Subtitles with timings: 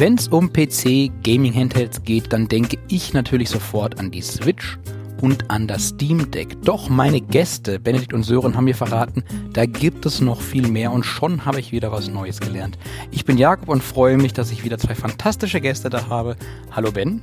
[0.00, 4.78] Wenn es um PC Gaming Handhelds geht, dann denke ich natürlich sofort an die Switch
[5.20, 6.56] und an das Steam Deck.
[6.62, 9.22] Doch meine Gäste, Benedikt und Sören, haben mir verraten,
[9.52, 12.78] da gibt es noch viel mehr und schon habe ich wieder was Neues gelernt.
[13.10, 16.36] Ich bin Jakob und freue mich, dass ich wieder zwei fantastische Gäste da habe.
[16.70, 17.20] Hallo Ben.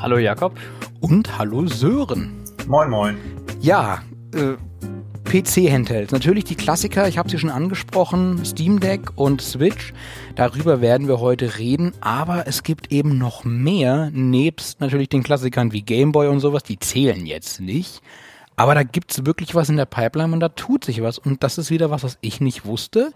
[0.00, 0.58] Hallo Jakob.
[0.98, 2.32] Und hallo Sören.
[2.66, 3.16] Moin, moin.
[3.60, 4.02] Ja,
[4.34, 4.54] äh,
[5.28, 6.10] PC-Handhelds.
[6.10, 9.92] Natürlich die Klassiker, ich habe sie schon angesprochen, Steam Deck und Switch.
[10.36, 15.72] Darüber werden wir heute reden, aber es gibt eben noch mehr, nebst natürlich den Klassikern
[15.72, 18.00] wie Game Boy und sowas, die zählen jetzt nicht.
[18.56, 21.18] Aber da gibt's wirklich was in der Pipeline und da tut sich was.
[21.18, 23.12] Und das ist wieder was, was ich nicht wusste.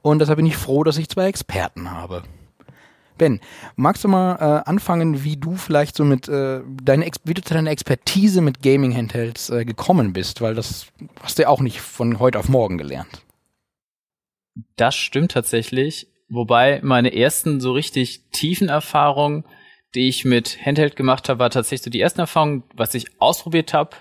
[0.00, 2.22] Und deshalb bin ich froh, dass ich zwei Experten habe.
[3.18, 3.40] Ben,
[3.76, 7.54] magst du mal äh, anfangen, wie du vielleicht so mit äh, deine wie du zu
[7.54, 10.86] deiner Expertise mit Gaming Handhelds äh, gekommen bist, weil das
[11.22, 13.22] hast du ja auch nicht von heute auf morgen gelernt.
[14.76, 19.44] Das stimmt tatsächlich, wobei meine ersten so richtig tiefen Erfahrungen,
[19.94, 23.74] die ich mit Handheld gemacht habe, war tatsächlich so die ersten Erfahrungen, was ich ausprobiert
[23.74, 23.96] habe.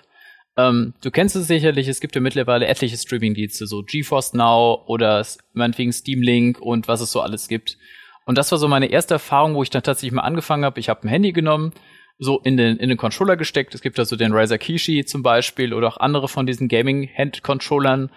[0.58, 5.26] Ähm, du kennst es sicherlich, es gibt ja mittlerweile etliche Streaming-Dienste, so GeForce Now oder
[5.54, 7.78] meinetwegen Steam Link und was es so alles gibt.
[8.26, 10.80] Und das war so meine erste Erfahrung, wo ich dann tatsächlich mal angefangen habe.
[10.80, 11.74] Ich habe ein Handy genommen,
[12.20, 13.74] so in den, in den Controller gesteckt.
[13.74, 18.12] Es gibt da so den Razer Kishi zum Beispiel oder auch andere von diesen Gaming-Hand-Controllern.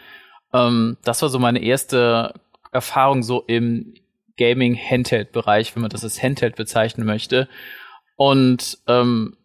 [0.52, 2.34] Ähm, das war so meine erste
[2.70, 3.94] Erfahrung so im
[4.36, 7.48] Gaming-Handheld-Bereich, wenn man das als Handheld bezeichnen möchte.
[8.16, 9.36] Und ähm,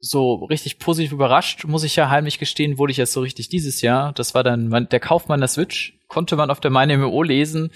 [0.00, 3.80] so richtig positiv überrascht, muss ich ja heimlich gestehen, wurde ich jetzt so richtig dieses
[3.80, 4.12] Jahr.
[4.12, 5.98] Das war dann der Kauf meiner Switch.
[6.06, 7.72] Konnte man auf der MyNMO lesen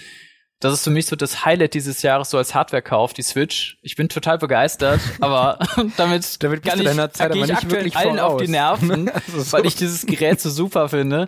[0.63, 3.77] das ist für mich so das Highlight dieses Jahres so als Hardware-Kauf, die Switch.
[3.81, 5.59] Ich bin total begeistert, aber
[5.97, 9.51] damit, damit kann ich, Zeit aber nicht aktuell wirklich allen auf die Nerven, so.
[9.51, 11.27] weil ich dieses Gerät so super finde.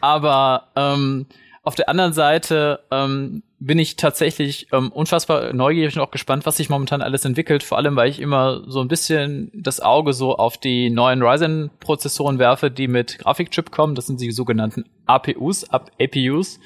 [0.00, 1.26] Aber ähm,
[1.62, 6.58] auf der anderen Seite ähm, bin ich tatsächlich ähm, unfassbar neugierig und auch gespannt, was
[6.58, 7.62] sich momentan alles entwickelt.
[7.62, 12.38] Vor allem, weil ich immer so ein bisschen das Auge so auf die neuen Ryzen-Prozessoren
[12.38, 13.94] werfe, die mit Grafikchip kommen.
[13.94, 16.60] Das sind die sogenannten APUs, APUs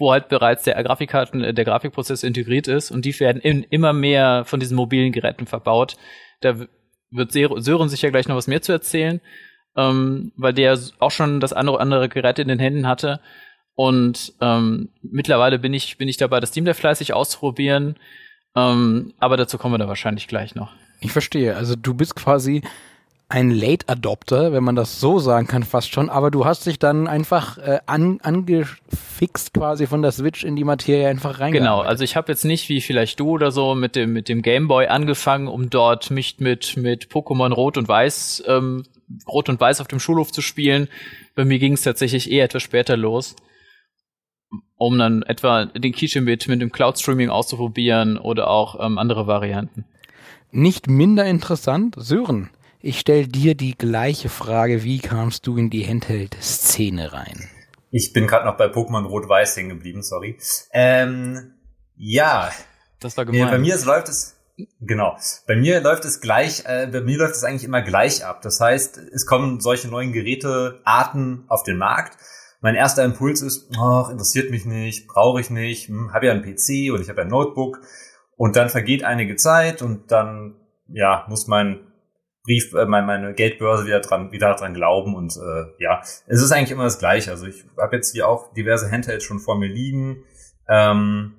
[0.00, 3.92] wo halt bereits der Grafikkarten, äh, der Grafikprozess integriert ist und die werden in immer
[3.92, 5.96] mehr von diesen mobilen Geräten verbaut.
[6.40, 6.66] Da
[7.10, 9.20] wird Sören sicher gleich noch was mehr zu erzählen,
[9.76, 13.20] ähm, weil der auch schon das andere andere Gerät in den Händen hatte.
[13.74, 17.96] Und ähm, mittlerweile bin ich bin ich dabei, das Steam Deck fleißig auszuprobieren.
[18.56, 20.72] Ähm, aber dazu kommen wir da wahrscheinlich gleich noch.
[21.00, 21.56] Ich verstehe.
[21.56, 22.62] Also du bist quasi
[23.30, 26.80] ein Late Adopter, wenn man das so sagen kann, fast schon, aber du hast dich
[26.80, 31.72] dann einfach äh, an, angefixt quasi von der Switch in die Materie einfach reingegangen.
[31.72, 34.42] Genau, also ich habe jetzt nicht wie vielleicht du oder so mit dem mit dem
[34.42, 38.82] Game Boy angefangen, um dort mich mit mit Pokémon Rot und Weiß ähm,
[39.28, 40.88] Rot und Weiß auf dem Schulhof zu spielen.
[41.36, 43.36] Bei mir ging es tatsächlich eher etwas später los,
[44.76, 49.28] um dann etwa den Keychain mit mit dem Cloud Streaming auszuprobieren oder auch ähm, andere
[49.28, 49.84] Varianten.
[50.50, 52.50] Nicht minder interessant, Sören.
[52.82, 57.50] Ich stelle dir die gleiche Frage, wie kamst du in die Handheld-Szene rein?
[57.90, 60.38] Ich bin gerade noch bei Pokémon Rot-Weiß hängen geblieben, sorry.
[60.72, 61.52] Ähm,
[61.96, 62.50] ja.
[62.98, 63.50] Das war gemein.
[63.50, 64.36] Bei mir es läuft es,
[64.80, 65.14] genau.
[65.46, 68.40] Bei mir läuft es gleich, äh, bei mir läuft es eigentlich immer gleich ab.
[68.40, 72.16] Das heißt, es kommen solche neuen Gerätearten auf den Markt.
[72.62, 76.42] Mein erster Impuls ist, ach, interessiert mich nicht, brauche ich nicht, hm, habe ja einen
[76.42, 77.82] PC und ich habe ein Notebook.
[78.36, 80.56] Und dann vergeht einige Zeit und dann,
[80.88, 81.89] ja, muss mein
[82.44, 86.52] Brief, äh, meine, meine Geldbörse wieder dran, wieder dran glauben und äh, ja, es ist
[86.52, 87.30] eigentlich immer das Gleiche.
[87.30, 90.24] Also ich habe jetzt hier auch diverse Handhelds schon vor mir liegen.
[90.68, 91.34] Ähm,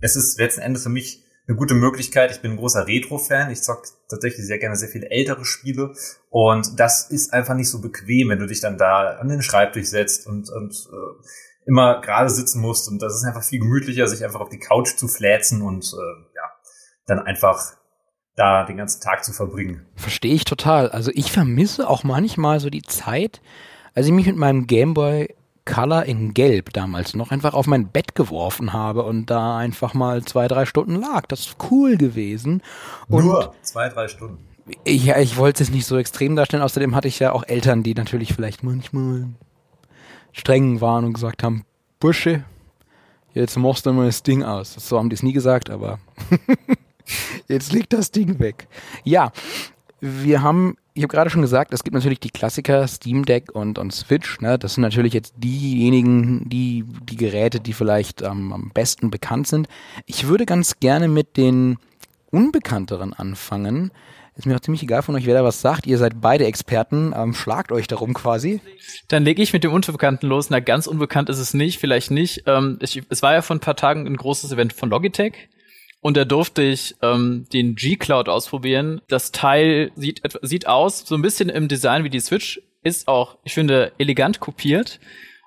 [0.00, 2.30] es ist letzten Endes für mich eine gute Möglichkeit.
[2.32, 3.50] Ich bin ein großer Retro-Fan.
[3.50, 5.94] Ich zock tatsächlich sehr gerne sehr viele ältere Spiele
[6.28, 9.86] und das ist einfach nicht so bequem, wenn du dich dann da an den Schreibtisch
[9.86, 11.26] setzt und und äh,
[11.66, 14.96] immer gerade sitzen musst und das ist einfach viel gemütlicher, sich einfach auf die Couch
[14.96, 16.50] zu fläzen und äh, ja,
[17.06, 17.76] dann einfach
[18.36, 19.84] da den ganzen Tag zu verbringen.
[19.96, 20.90] Verstehe ich total.
[20.90, 23.40] Also ich vermisse auch manchmal so die Zeit,
[23.94, 25.34] als ich mich mit meinem Gameboy
[25.64, 30.24] Color in Gelb damals noch einfach auf mein Bett geworfen habe und da einfach mal
[30.24, 31.26] zwei, drei Stunden lag.
[31.26, 32.62] Das ist cool gewesen.
[33.08, 34.38] Und Nur zwei, drei Stunden.
[34.86, 36.62] Ja, ich wollte es nicht so extrem darstellen.
[36.62, 39.28] Außerdem hatte ich ja auch Eltern, die natürlich vielleicht manchmal
[40.32, 41.64] streng waren und gesagt haben,
[42.00, 42.44] Bursche,
[43.34, 44.74] jetzt machst du mal das Ding aus.
[44.74, 45.98] So haben die es nie gesagt, aber
[47.48, 48.68] Jetzt liegt das Ding weg.
[49.04, 49.32] Ja,
[50.00, 53.78] wir haben, ich habe gerade schon gesagt, es gibt natürlich die Klassiker Steam Deck und,
[53.78, 54.40] und Switch.
[54.40, 54.58] Ne?
[54.58, 59.68] Das sind natürlich jetzt diejenigen, die, die Geräte, die vielleicht ähm, am besten bekannt sind.
[60.06, 61.78] Ich würde ganz gerne mit den
[62.30, 63.92] unbekannteren anfangen.
[64.34, 65.86] Ist mir auch ziemlich egal von euch, wer da was sagt.
[65.86, 68.60] Ihr seid beide Experten, ähm, schlagt euch darum quasi.
[69.08, 70.50] Dann lege ich mit dem Unbekannten los.
[70.50, 72.44] Na, ganz unbekannt ist es nicht, vielleicht nicht.
[72.46, 75.48] Ähm, ich, es war ja vor ein paar Tagen ein großes Event von Logitech
[76.02, 79.00] Und da durfte ich ähm, den G-Cloud ausprobieren.
[79.08, 83.38] Das Teil sieht, sieht aus so ein bisschen im Design wie die Switch, ist auch,
[83.44, 84.98] ich finde, elegant kopiert.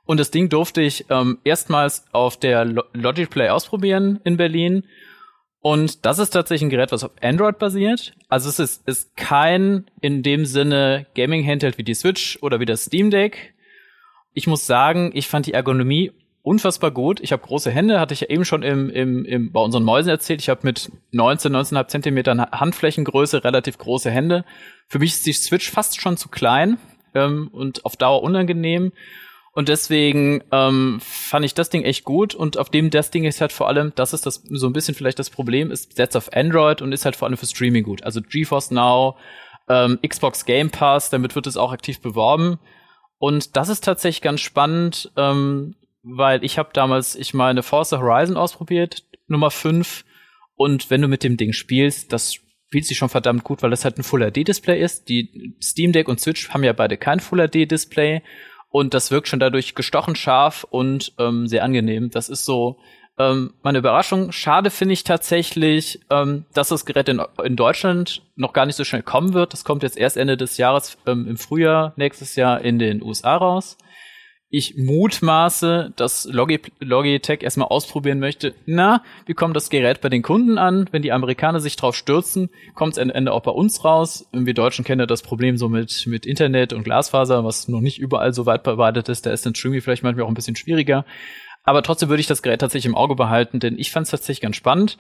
[0.05, 2.63] Und das Ding durfte ich ähm, erstmals auf der
[2.93, 4.85] Logic Play ausprobieren in Berlin.
[5.59, 8.13] Und das ist tatsächlich ein Gerät, was auf Android basiert.
[8.29, 12.85] Also es ist, ist kein in dem Sinne Gaming-Handheld wie die Switch oder wie das
[12.85, 13.55] Steam Deck.
[14.33, 16.13] Ich muss sagen, ich fand die Ergonomie
[16.45, 17.19] unfassbar gut.
[17.21, 20.09] Ich habe große Hände, hatte ich ja eben schon im, im, im, bei unseren Mäusen
[20.09, 20.41] erzählt.
[20.41, 24.45] Ich habe mit 19, 19,5 Zentimetern Handflächengröße relativ große Hände.
[24.87, 26.77] Für mich ist die Switch fast schon zu klein
[27.15, 28.91] ähm, und auf Dauer unangenehm.
[29.53, 32.35] Und deswegen ähm, fand ich das Ding echt gut.
[32.35, 34.93] Und auf dem das Ding ist halt vor allem, das ist das so ein bisschen
[34.93, 38.03] vielleicht das Problem, ist setzt auf Android und ist halt vor allem für Streaming gut.
[38.03, 39.17] Also GeForce Now,
[39.67, 42.59] ähm, Xbox Game Pass, damit wird es auch aktiv beworben.
[43.17, 48.37] Und das ist tatsächlich ganz spannend, ähm, weil ich habe damals, ich meine, Forza Horizon
[48.37, 50.05] ausprobiert, Nummer 5.
[50.55, 53.83] Und wenn du mit dem Ding spielst, das spielt sich schon verdammt gut, weil das
[53.83, 55.09] halt ein Full HD Display ist.
[55.09, 58.21] Die Steam Deck und Switch haben ja beide kein Full HD Display
[58.69, 62.11] und das wirkt schon dadurch gestochen scharf und ähm, sehr angenehm.
[62.11, 62.77] Das ist so
[63.17, 64.31] ähm, meine Überraschung.
[64.31, 68.83] Schade finde ich tatsächlich, ähm, dass das Gerät in, in Deutschland noch gar nicht so
[68.83, 69.53] schnell kommen wird.
[69.53, 73.37] Das kommt jetzt erst Ende des Jahres ähm, im Frühjahr nächstes Jahr in den USA
[73.37, 73.77] raus
[74.49, 80.21] ich mutmaße, dass Logi Logitech erstmal ausprobieren möchte, na, wie kommt das Gerät bei den
[80.21, 80.87] Kunden an?
[80.91, 84.29] Wenn die Amerikaner sich drauf stürzen, kommt es am Ende auch bei uns raus.
[84.31, 87.99] Wir Deutschen kennen ja das Problem so mit, mit Internet und Glasfaser, was noch nicht
[87.99, 89.25] überall so weit verbreitet ist.
[89.25, 91.05] Da ist dann Streaming vielleicht manchmal auch ein bisschen schwieriger.
[91.63, 94.41] Aber trotzdem würde ich das Gerät tatsächlich im Auge behalten, denn ich fand es tatsächlich
[94.41, 94.97] ganz spannend.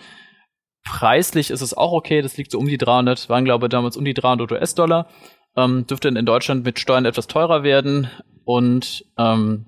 [0.83, 3.95] Preislich ist es auch okay, das liegt so um die 300, waren glaube ich damals
[3.95, 5.07] um die 300 US-Dollar.
[5.57, 8.09] Ähm, dürfte in Deutschland mit Steuern etwas teurer werden.
[8.43, 9.65] Und ähm,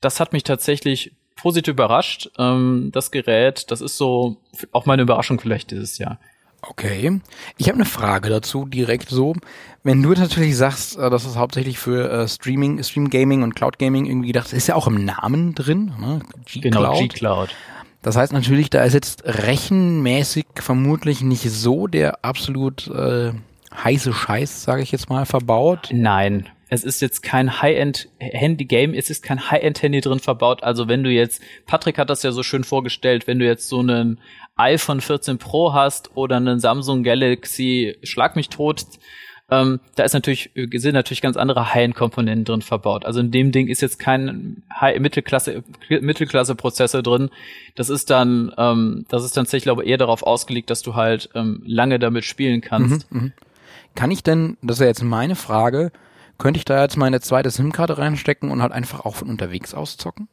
[0.00, 2.30] das hat mich tatsächlich positiv überrascht.
[2.38, 4.38] Ähm, das Gerät, das ist so
[4.72, 6.18] auch meine Überraschung vielleicht dieses Jahr.
[6.62, 7.20] Okay.
[7.58, 9.34] Ich habe eine Frage dazu direkt so.
[9.82, 13.78] Wenn du natürlich sagst, äh, dass es hauptsächlich für äh, Streaming, Stream Gaming und Cloud
[13.78, 15.92] Gaming irgendwie gedacht ist, ist ja auch im Namen drin.
[16.00, 16.20] Ne?
[16.46, 16.62] G-Cloud.
[16.62, 17.50] Genau, G-Cloud.
[18.02, 23.32] Das heißt natürlich, da ist jetzt rechenmäßig vermutlich nicht so der absolut äh,
[23.84, 25.88] heiße Scheiß, sage ich jetzt mal, verbaut.
[25.92, 30.62] Nein, es ist jetzt kein High-End-Handy-Game, es ist kein High-End-Handy drin verbaut.
[30.62, 33.78] Also wenn du jetzt, Patrick hat das ja so schön vorgestellt, wenn du jetzt so
[33.78, 34.18] einen
[34.56, 38.84] iPhone 14 Pro hast oder einen Samsung Galaxy Schlag mich tot,
[39.48, 43.04] ähm, da ist natürlich, sind natürlich ganz andere High-End-Komponenten drin verbaut.
[43.04, 47.30] Also in dem Ding ist jetzt kein Mittelklasse-Prozessor drin.
[47.76, 50.96] Das ist dann, ähm, das ist dann tatsächlich, glaube ich, eher darauf ausgelegt, dass du
[50.96, 53.12] halt ähm, lange damit spielen kannst.
[53.12, 53.30] Mhm, mh.
[53.96, 55.90] Kann ich denn, das ist ja jetzt meine Frage,
[56.38, 59.96] könnte ich da jetzt meine zweite SIM-Karte reinstecken und halt einfach auch von unterwegs aus
[59.96, 60.28] zocken?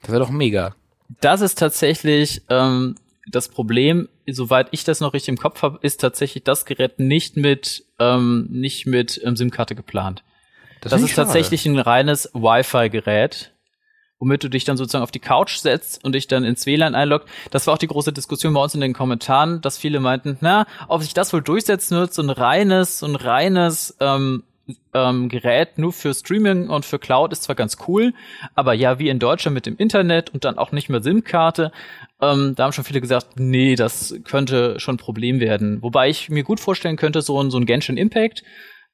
[0.00, 0.74] Das wäre doch mega.
[1.20, 2.94] Das ist tatsächlich ähm,
[3.26, 7.36] das Problem, soweit ich das noch richtig im Kopf habe, ist tatsächlich das Gerät nicht
[7.36, 10.22] mit ähm, nicht mit ähm, SIM-Karte geplant.
[10.80, 11.26] Das, das ist schade.
[11.26, 13.52] tatsächlich ein reines Wi-Fi-Gerät,
[14.18, 17.28] womit du dich dann sozusagen auf die Couch setzt und dich dann ins WLAN einloggt.
[17.50, 20.66] Das war auch die große Diskussion bei uns in den Kommentaren, dass viele meinten, na,
[20.88, 24.42] ob sich das wohl durchsetzen wird, so ein reines, so ein reines ähm,
[24.92, 28.12] ähm, Gerät nur für Streaming und für Cloud ist zwar ganz cool,
[28.54, 31.72] aber ja, wie in Deutschland mit dem Internet und dann auch nicht mehr SIM-Karte,
[32.20, 35.82] ähm, da haben schon viele gesagt, nee, das könnte schon ein Problem werden.
[35.82, 38.42] Wobei ich mir gut vorstellen könnte, so ein, so ein Genshin Impact,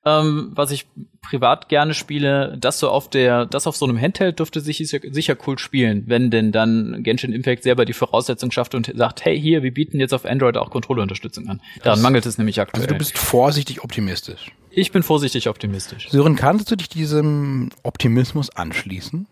[0.04, 0.86] ähm, was ich
[1.22, 5.00] privat gerne spiele, das so auf der, das auf so einem Handheld dürfte sich sicher,
[5.10, 9.40] sicher cool spielen, wenn denn dann Genshin Impact selber die Voraussetzung schafft und sagt, hey,
[9.40, 11.62] hier, wir bieten jetzt auf Android auch Controllerunterstützung an.
[11.78, 12.82] Daran das, mangelt es nämlich aktuell.
[12.82, 14.52] Also du bist vorsichtig optimistisch.
[14.70, 16.10] Ich bin vorsichtig optimistisch.
[16.10, 19.26] Sören, kannst du dich diesem Optimismus anschließen?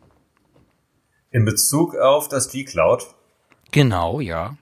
[1.30, 3.02] In Bezug auf das G-Cloud?
[3.72, 4.56] Genau, ja.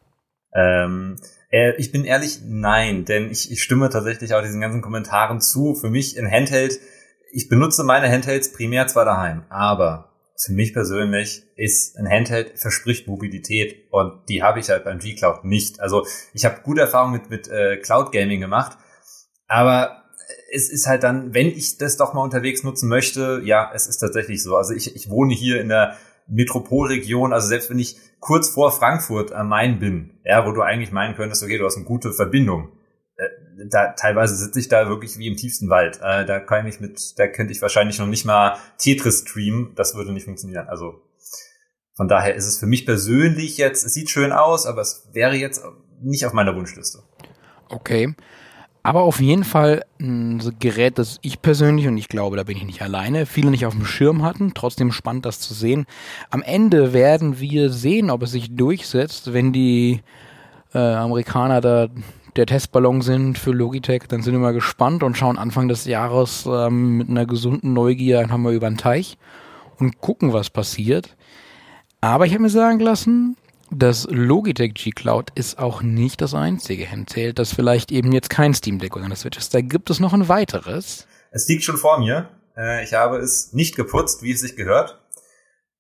[0.55, 1.17] Ähm,
[1.51, 5.75] äh, ich bin ehrlich, nein, denn ich, ich stimme tatsächlich auch diesen ganzen Kommentaren zu.
[5.75, 6.79] Für mich ein Handheld,
[7.33, 10.11] ich benutze meine Handhelds primär zwar daheim, aber
[10.43, 15.45] für mich persönlich ist ein Handheld verspricht Mobilität und die habe ich halt beim G-Cloud
[15.45, 15.81] nicht.
[15.81, 18.79] Also ich habe gute Erfahrungen mit, mit äh, Cloud Gaming gemacht,
[19.47, 20.05] aber
[20.53, 23.99] es ist halt dann, wenn ich das doch mal unterwegs nutzen möchte, ja, es ist
[23.99, 24.57] tatsächlich so.
[24.57, 29.33] Also ich, ich wohne hier in der Metropolregion, also selbst wenn ich kurz vor Frankfurt
[29.33, 32.73] am Main bin, ja, wo du eigentlich meinen könntest, okay, du hast eine gute Verbindung.
[33.17, 33.29] Äh,
[33.71, 35.99] da teilweise sitze ich da wirklich wie im tiefsten Wald.
[36.03, 39.73] Äh, da kann ich mit, da könnte ich wahrscheinlich noch nicht mal Tetris streamen.
[39.75, 40.69] Das würde nicht funktionieren.
[40.69, 41.03] Also
[41.97, 45.35] von daher ist es für mich persönlich jetzt, es sieht schön aus, aber es wäre
[45.35, 45.63] jetzt
[46.01, 47.03] nicht auf meiner Wunschliste.
[47.69, 48.15] Okay.
[48.83, 52.65] Aber auf jeden Fall ein Gerät, das ich persönlich, und ich glaube, da bin ich
[52.65, 54.53] nicht alleine, viele nicht auf dem Schirm hatten.
[54.55, 55.87] Trotzdem spannend, das zu sehen.
[56.31, 60.01] Am Ende werden wir sehen, ob es sich durchsetzt, wenn die
[60.73, 61.89] äh, Amerikaner da
[62.37, 66.47] der Testballon sind für Logitech, dann sind wir mal gespannt und schauen Anfang des Jahres
[66.47, 69.19] ähm, mit einer gesunden Neugier einfach mal über den Teich
[69.79, 71.17] und gucken, was passiert.
[72.01, 73.37] Aber ich habe mir sagen lassen,
[73.71, 78.55] das Logitech G Cloud ist auch nicht das einzige Handheld, das vielleicht eben jetzt kein
[78.55, 79.55] Steam Deck oder eine Switch ist.
[79.55, 81.07] Da gibt es noch ein weiteres.
[81.31, 82.29] Es liegt schon vor mir.
[82.57, 84.99] Äh, ich habe es nicht geputzt, wie es sich gehört.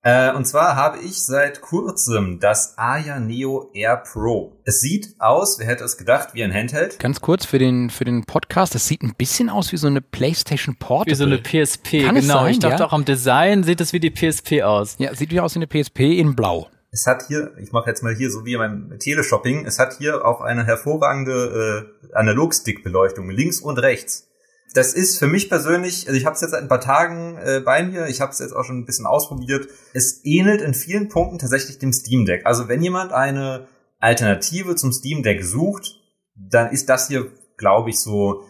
[0.03, 4.57] Äh, und zwar habe ich seit kurzem das Aya Neo Air Pro.
[4.65, 6.99] Es sieht aus, wer hätte es gedacht, wie ein Handheld.
[6.99, 10.01] Ganz kurz für den, für den Podcast, das sieht ein bisschen aus wie so eine
[10.01, 11.13] PlayStation Portable.
[11.13, 12.41] Wie so eine PSP, Kann es genau.
[12.41, 12.87] sein, ich dachte ja?
[12.87, 14.97] auch am Design sieht es wie die PSP aus.
[14.99, 16.69] Ja, sieht wie aus wie eine PSP in blau.
[16.93, 20.25] Es hat hier, ich mache jetzt mal hier so wie beim Teleshopping, es hat hier
[20.25, 24.29] auch eine hervorragende äh, Analogstick-Beleuchtung links und rechts.
[24.75, 27.61] Das ist für mich persönlich, also ich habe es jetzt seit ein paar Tagen äh,
[27.61, 29.69] bei mir, ich habe es jetzt auch schon ein bisschen ausprobiert.
[29.95, 32.47] Es ähnelt in vielen Punkten tatsächlich dem Steam Deck.
[32.47, 33.67] Also wenn jemand eine
[33.99, 35.97] Alternative zum Steam Deck sucht,
[36.35, 38.45] dann ist das hier, glaube ich, so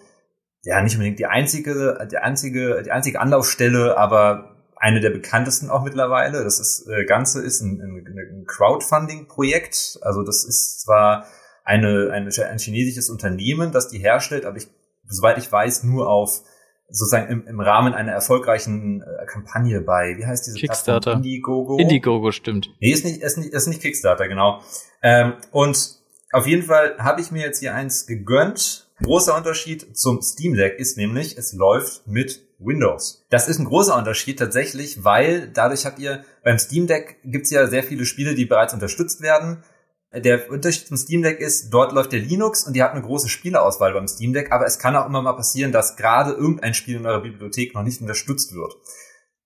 [0.63, 5.85] ja nicht unbedingt die einzige, die einzige, die einzige Anlaufstelle, aber eine der bekanntesten auch
[5.85, 6.43] mittlerweile.
[6.43, 9.99] Das ist, äh, Ganze ist ein, ein, ein Crowdfunding-Projekt.
[10.03, 11.27] Also das ist zwar
[11.65, 14.69] eine, eine, ein chinesisches Unternehmen, das die herstellt, aber ich,
[15.07, 16.43] soweit ich weiß, nur auf
[16.89, 21.13] sozusagen im, im Rahmen einer erfolgreichen äh, Kampagne bei, wie heißt diese Kickstarter.
[21.13, 21.17] Plattform?
[21.19, 21.77] Indiegogo.
[21.79, 22.71] Indiegogo stimmt.
[22.81, 24.61] Nee, ist nicht, ist nicht, ist nicht Kickstarter, genau.
[25.03, 26.01] Ähm, und
[26.33, 28.90] auf jeden Fall habe ich mir jetzt hier eins gegönnt.
[29.03, 33.25] Großer Unterschied zum Steam Deck ist nämlich, es läuft mit Windows.
[33.31, 37.67] Das ist ein großer Unterschied tatsächlich, weil dadurch habt ihr, beim Steam Deck gibt's ja
[37.67, 39.65] sehr viele Spiele, die bereits unterstützt werden.
[40.13, 43.29] Der Unterschied zum Steam Deck ist, dort läuft der Linux und ihr habt eine große
[43.29, 46.97] Spieleauswahl beim Steam Deck, aber es kann auch immer mal passieren, dass gerade irgendein Spiel
[46.97, 48.75] in eurer Bibliothek noch nicht unterstützt wird.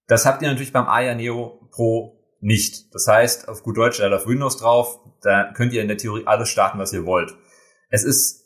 [0.09, 2.93] Das habt ihr natürlich beim Aya Neo Pro nicht.
[2.95, 6.27] Das heißt, auf gut Deutsch, hat auf Windows drauf, da könnt ihr in der Theorie
[6.27, 7.35] alles starten, was ihr wollt.
[7.91, 8.44] Es ist,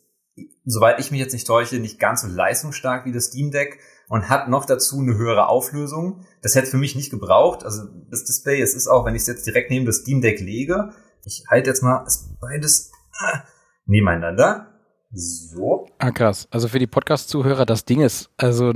[0.65, 3.79] soweit ich mich jetzt nicht täusche, nicht ganz so leistungsstark wie das Steam Deck
[4.09, 6.25] und hat noch dazu eine höhere Auflösung.
[6.43, 7.65] Das hätte für mich nicht gebraucht.
[7.65, 10.41] Also das Display, es ist auch, wenn ich es jetzt direkt neben das Steam Deck
[10.41, 10.93] lege,
[11.25, 13.43] ich halte jetzt mal es beides ah,
[13.87, 14.69] nebeneinander.
[15.13, 15.87] So.
[15.99, 16.49] Ah, krass.
[16.51, 18.73] Also für die Podcast-Zuhörer, das Ding ist, also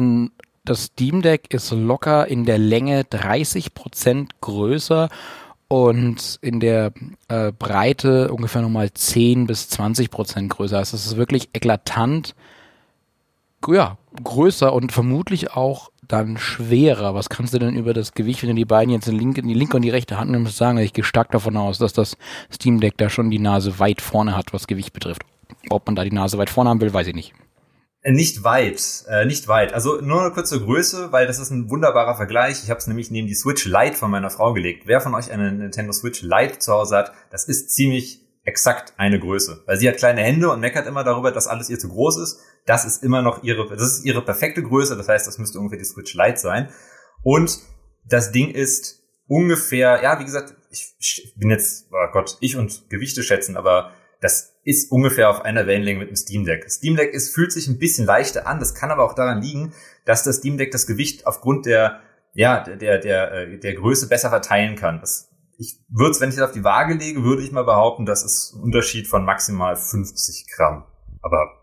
[0.65, 5.09] das Steam Deck ist locker in der Länge 30 Prozent größer
[5.73, 6.93] und in der
[7.29, 10.77] äh, Breite ungefähr nochmal 10 bis 20 Prozent größer.
[10.77, 12.35] Also es ist wirklich eklatant,
[13.67, 17.15] ja, größer und vermutlich auch dann schwerer.
[17.15, 19.41] Was kannst du denn über das Gewicht, wenn du die beiden jetzt in die linke,
[19.41, 20.77] in die linke und die rechte Hand nimmst, sagen?
[20.77, 22.19] Ich gehe stark davon aus, dass das
[22.53, 25.23] Steam Deck da schon die Nase weit vorne hat, was Gewicht betrifft.
[25.71, 27.33] Ob man da die Nase weit vorne haben will, weiß ich nicht.
[28.03, 29.73] Äh, Nicht weit, äh, nicht weit.
[29.73, 32.63] Also nur eine kurze Größe, weil das ist ein wunderbarer Vergleich.
[32.65, 34.87] Ich habe es nämlich neben die Switch Lite von meiner Frau gelegt.
[34.87, 39.21] Wer von euch eine Nintendo Switch Lite zu Hause hat, das ist ziemlich exakt eine
[39.21, 39.63] Größe.
[39.67, 42.41] Weil sie hat kleine Hände und meckert immer darüber, dass alles ihr zu groß ist.
[42.67, 44.97] Das ist immer noch ihre, das ist ihre perfekte Größe.
[44.97, 46.71] Das heißt, das müsste ungefähr die Switch Lite sein.
[47.23, 47.61] Und
[48.05, 52.91] das Ding ist ungefähr, ja, wie gesagt, ich, ich bin jetzt, oh Gott, ich und
[52.91, 56.71] Gewichte schätzen, aber das ist ungefähr auf einer Wellenlänge mit dem Steam Deck.
[56.71, 58.61] Steam Deck ist, fühlt sich ein bisschen leichter an.
[58.61, 59.73] Das kann aber auch daran liegen,
[60.05, 62.01] dass das Steam Deck das Gewicht aufgrund der,
[62.33, 65.01] ja, der, der, der, äh, Größe besser verteilen kann.
[65.01, 68.25] Das, ich würde wenn ich das auf die Waage lege, würde ich mal behaupten, das
[68.25, 70.85] ist ein Unterschied von maximal 50 Gramm.
[71.23, 71.62] Aber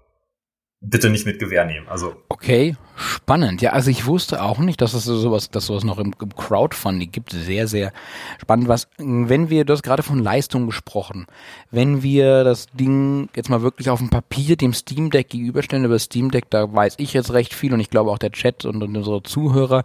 [0.81, 1.87] bitte nicht mit Gewehr nehmen.
[1.87, 3.61] Also Okay, spannend.
[3.61, 7.31] Ja, also ich wusste auch nicht, dass es sowas, dass sowas noch im, Crowdfunding gibt.
[7.31, 7.91] Sehr, sehr
[8.39, 8.69] spannend.
[8.69, 11.27] Was, wenn wir, du hast gerade von Leistung gesprochen,
[11.69, 15.99] wenn wir das Ding jetzt mal wirklich auf dem Papier dem Steam Deck gegenüberstellen, über
[15.99, 18.81] Steam Deck, da weiß ich jetzt recht viel und ich glaube auch der Chat und,
[18.81, 19.83] und unsere Zuhörer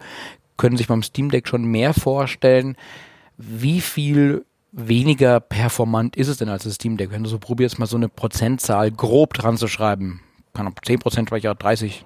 [0.57, 2.77] können sich beim Steam Deck schon mehr vorstellen.
[3.37, 7.11] Wie viel weniger performant ist es denn als das Steam Deck?
[7.11, 10.21] Wenn du so probierst, mal so eine Prozentzahl grob dran zu schreiben.
[10.55, 12.05] Kann auch 10% schwächer, 30.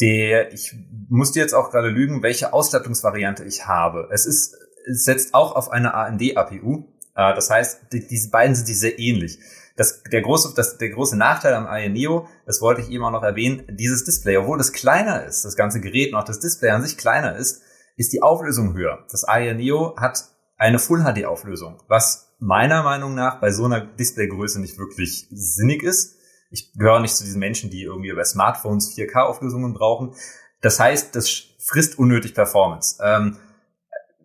[0.00, 0.74] der, ich
[1.08, 4.08] muss dir jetzt auch gerade lügen, welche Ausstattungsvariante ich habe.
[4.10, 6.84] Es ist, es setzt auch auf eine AMD-APU.
[7.14, 9.38] Äh, das heißt, die, diese beiden sind sich sehr ähnlich.
[9.76, 13.10] Das, der, große, das, der große Nachteil am Aya Neo, das wollte ich eben auch
[13.10, 16.70] noch erwähnen, dieses Display, obwohl das kleiner ist, das ganze Gerät und auch das Display
[16.70, 17.62] an sich kleiner ist,
[17.96, 19.04] ist die Auflösung höher.
[19.10, 20.24] Das Aya Neo hat
[20.56, 26.16] eine Full-HD-Auflösung, was meiner Meinung nach bei so einer Displaygröße nicht wirklich sinnig ist.
[26.54, 30.14] Ich gehöre nicht zu diesen Menschen, die irgendwie über Smartphones 4K-Auflösungen brauchen.
[30.60, 33.02] Das heißt, das frisst unnötig Performance.
[33.04, 33.38] Ähm,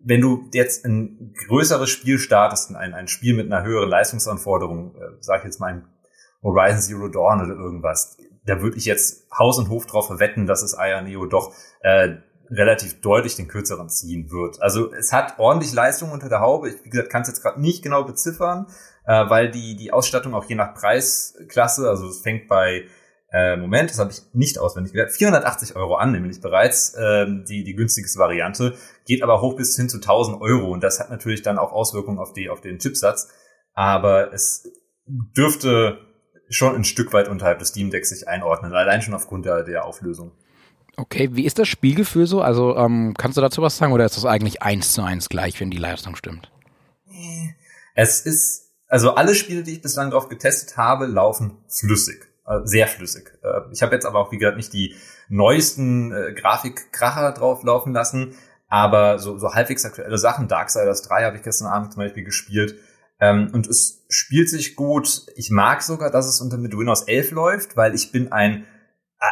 [0.03, 4.99] wenn du jetzt ein größeres Spiel startest, ein, ein Spiel mit einer höheren Leistungsanforderung, äh,
[5.19, 5.83] sag ich jetzt mal
[6.43, 10.61] Horizon Zero Dawn oder irgendwas, da würde ich jetzt Haus und Hof drauf verwetten, dass
[10.61, 12.15] es Aya Neo doch äh,
[12.49, 14.61] relativ deutlich den kürzeren ziehen wird.
[14.61, 16.69] Also es hat ordentlich Leistung unter der Haube.
[16.69, 18.67] Ich, wie gesagt, kann es jetzt gerade nicht genau beziffern,
[19.09, 22.85] äh, weil die, die Ausstattung auch je nach Preisklasse, also es fängt bei
[23.31, 27.63] äh, Moment, das habe ich nicht auswendig gehört, 480 Euro an, nämlich bereits ähm, die,
[27.63, 28.75] die günstigste Variante,
[29.05, 32.19] geht aber hoch bis hin zu 1000 Euro und das hat natürlich dann auch Auswirkungen
[32.19, 33.29] auf, die, auf den Chipsatz,
[33.73, 34.71] aber es
[35.07, 35.97] dürfte
[36.47, 39.85] schon ein Stück weit unterhalb des Steam Decks sich einordnen, allein schon aufgrund der, der
[39.85, 40.33] Auflösung.
[40.97, 42.41] Okay, wie ist das Spielgefühl so?
[42.41, 45.59] Also ähm, kannst du dazu was sagen oder ist das eigentlich eins zu eins gleich,
[45.59, 46.51] wenn die Leistung stimmt?
[47.95, 52.27] Es ist, also alle Spiele, die ich bislang drauf getestet habe, laufen flüssig.
[52.45, 53.31] Äh, sehr flüssig.
[53.43, 54.95] Äh, ich habe jetzt aber auch, wie gesagt, nicht die
[55.29, 58.35] neuesten äh, Grafikkracher drauf laufen lassen,
[58.67, 60.47] aber so, so halbwegs aktuelle Sachen.
[60.47, 62.75] Darksiders 3 habe ich gestern Abend zum Beispiel gespielt.
[63.19, 65.27] Ähm, und es spielt sich gut.
[65.35, 68.65] Ich mag sogar, dass es unter mit Windows 11 läuft, weil ich bin ein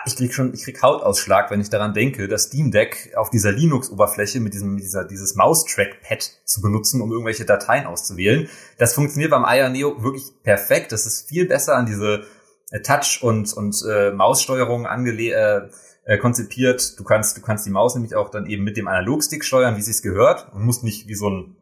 [0.06, 3.52] ich krieg schon, ich krieg Hautausschlag, wenn ich daran denke, das Steam Deck auf dieser
[3.54, 8.50] Linux-Oberfläche mit diesem, dieser, dieses Mouse-Trackpad zu benutzen, um irgendwelche Dateien auszuwählen.
[8.78, 10.92] Das funktioniert beim Aya Neo wirklich perfekt.
[10.92, 12.26] Das ist viel besser an diese
[12.72, 15.70] äh, Touch- und, und äh, Maussteuerung angele äh,
[16.04, 17.00] äh, konzipiert.
[17.00, 19.82] Du kannst, du kannst die Maus nämlich auch dann eben mit dem Analogstick steuern, wie
[19.82, 21.56] sie es gehört und musst nicht wie so ein,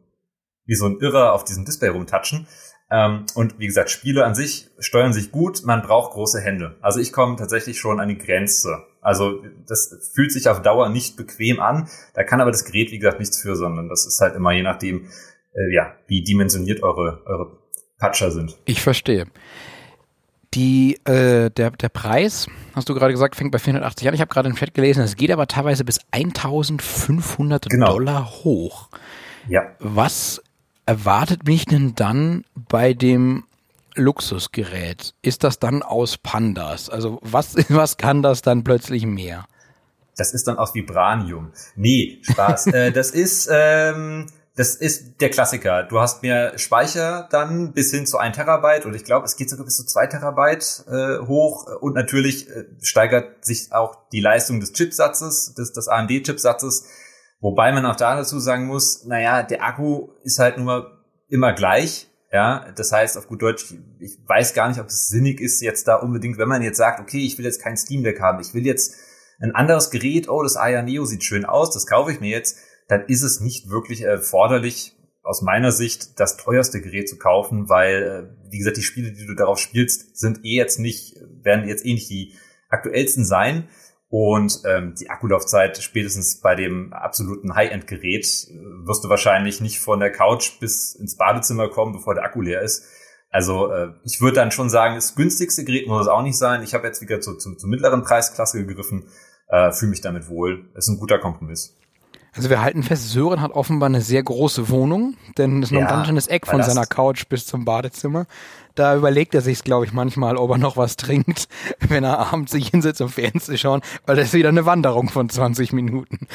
[0.64, 2.48] wie so ein Irrer auf diesem Display rumtatschen.
[2.90, 6.76] Ähm, und wie gesagt, Spiele an sich steuern sich gut, man braucht große Hände.
[6.80, 8.84] Also ich komme tatsächlich schon an die Grenze.
[9.00, 11.88] Also das fühlt sich auf Dauer nicht bequem an.
[12.14, 14.62] Da kann aber das Gerät, wie gesagt, nichts für, sondern das ist halt immer je
[14.62, 15.06] nachdem,
[15.52, 17.58] äh, ja, wie dimensioniert eure, eure
[17.98, 18.56] Patcher sind.
[18.66, 19.26] Ich verstehe.
[20.54, 24.14] Die, äh, der, der Preis, hast du gerade gesagt, fängt bei 480 an.
[24.14, 27.92] Ich habe gerade im Chat gelesen, es geht aber teilweise bis 1500 genau.
[27.92, 28.90] Dollar hoch.
[29.48, 29.62] Ja.
[29.80, 30.42] Was
[30.86, 33.44] erwartet mich denn dann bei dem
[33.94, 35.14] Luxusgerät?
[35.22, 36.88] Ist das dann aus Pandas?
[36.88, 39.46] Also was, was kann das dann plötzlich mehr?
[40.16, 41.52] Das ist dann aus Vibranium.
[41.74, 42.66] Nee, Spaß.
[42.72, 44.26] äh, das ist ähm,
[44.56, 45.82] das ist der Klassiker.
[45.82, 49.50] Du hast mehr Speicher dann bis hin zu ein Terabyte und ich glaube, es geht
[49.50, 54.60] sogar bis zu zwei Terabyte äh, hoch und natürlich äh, steigert sich auch die Leistung
[54.60, 56.86] des Chipsatzes, des, des AMD-Chipsatzes,
[57.46, 62.08] wobei man auch da dazu sagen muss, naja, der Akku ist halt nur immer gleich.
[62.32, 65.88] Ja, das heißt auf gut Deutsch, ich weiß gar nicht, ob es sinnig ist, jetzt
[65.88, 68.52] da unbedingt, wenn man jetzt sagt, okay, ich will jetzt kein Steam Deck haben, ich
[68.52, 68.96] will jetzt
[69.40, 72.58] ein anderes Gerät, oh, das Aya Neo sieht schön aus, das kaufe ich mir jetzt
[72.88, 78.02] dann ist es nicht wirklich erforderlich, aus meiner Sicht, das teuerste Gerät zu kaufen, weil,
[78.02, 81.84] äh, wie gesagt, die Spiele, die du darauf spielst, sind eh jetzt nicht, werden jetzt
[81.84, 82.34] eh nicht die
[82.68, 83.68] aktuellsten sein.
[84.08, 88.54] Und ähm, die Akkulaufzeit spätestens bei dem absoluten High-End-Gerät äh,
[88.86, 92.62] wirst du wahrscheinlich nicht von der Couch bis ins Badezimmer kommen, bevor der Akku leer
[92.62, 92.84] ist.
[93.30, 96.62] Also äh, ich würde dann schon sagen, das günstigste Gerät muss es auch nicht sein.
[96.62, 99.08] Ich habe jetzt wieder zur zu, zu mittleren Preisklasse gegriffen,
[99.48, 100.70] äh, fühle mich damit wohl.
[100.74, 101.76] Es ist ein guter Kompromiss.
[102.36, 105.80] Also wir halten fest, Sören hat offenbar eine sehr große Wohnung, denn es ist ja,
[105.80, 108.26] noch ein ganz schönes Eck von seiner Couch bis zum Badezimmer.
[108.74, 111.48] Da überlegt er sich, glaube ich, manchmal, ob er noch was trinkt,
[111.88, 115.08] wenn er abends sich hinsetzt, um Fernsehen zu schauen, weil das ist wieder eine Wanderung
[115.08, 116.26] von 20 Minuten.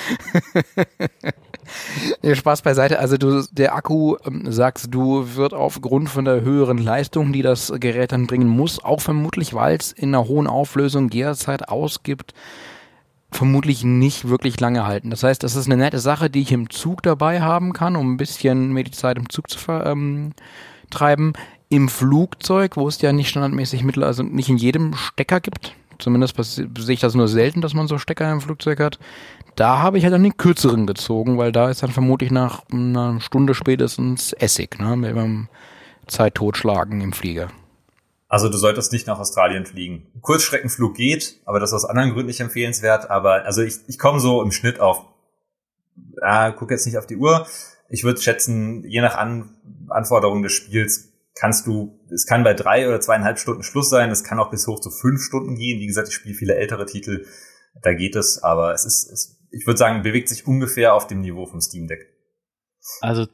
[2.24, 2.98] nee, Spaß beiseite.
[2.98, 7.72] Also du, der Akku, ähm, sagst du, wird aufgrund von der höheren Leistung, die das
[7.80, 12.34] Gerät dann bringen muss, auch vermutlich, weil es in einer hohen Auflösung Gehrzeit ausgibt,
[13.32, 15.10] vermutlich nicht wirklich lange halten.
[15.10, 18.14] Das heißt, das ist eine nette Sache, die ich im Zug dabei haben kann, um
[18.14, 20.34] ein bisschen mir die Zeit im Zug zu vertreiben.
[20.92, 21.34] Ähm,
[21.70, 26.36] Im Flugzeug, wo es ja nicht standardmäßig Mittel, also nicht in jedem Stecker gibt, zumindest
[26.44, 29.00] sehe ich das nur selten, dass man so Stecker im Flugzeug hat.
[29.56, 33.22] Da habe ich halt dann den kürzeren gezogen, weil da ist dann vermutlich nach einer
[33.22, 35.48] Stunde spätestens Essig, ne, mit dem
[36.08, 37.48] Zeit totschlagen im Flieger.
[38.32, 40.08] Also du solltest nicht nach Australien fliegen.
[40.22, 43.10] Kurzstreckenflug geht, aber das ist aus anderen Gründen nicht empfehlenswert.
[43.10, 45.04] Aber also ich, ich komme so im Schnitt auf,
[46.22, 47.46] ah, guck jetzt nicht auf die Uhr.
[47.90, 49.58] Ich würde schätzen, je nach An
[49.90, 54.24] Anforderungen des Spiels kannst du, es kann bei drei oder zweieinhalb Stunden Schluss sein, es
[54.24, 55.82] kann auch bis hoch zu fünf Stunden gehen.
[55.82, 57.26] Wie gesagt, ich spiele viele ältere Titel,
[57.82, 61.20] da geht es, aber es ist, es, ich würde sagen, bewegt sich ungefähr auf dem
[61.20, 62.08] Niveau vom Steam Deck.
[63.02, 63.28] Also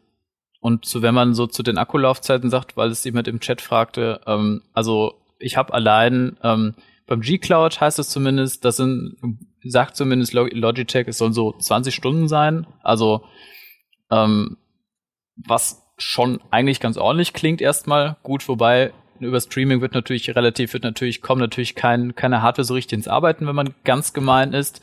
[0.59, 4.21] und so, wenn man so zu den Akkulaufzeiten sagt, weil es jemand im Chat fragte,
[4.25, 9.15] ähm, also ich habe allein ähm, beim G-Cloud heißt es zumindest, das sind,
[9.63, 12.67] sagt zumindest Logitech, es sollen so 20 Stunden sein.
[12.83, 13.23] Also
[14.11, 14.57] ähm,
[15.35, 18.17] was schon eigentlich ganz ordentlich klingt erstmal.
[18.23, 22.73] Gut, wobei über Streaming wird natürlich relativ, wird natürlich, kommt natürlich kein, keine Hardware so
[22.73, 24.81] richtig ins Arbeiten, wenn man ganz gemein ist.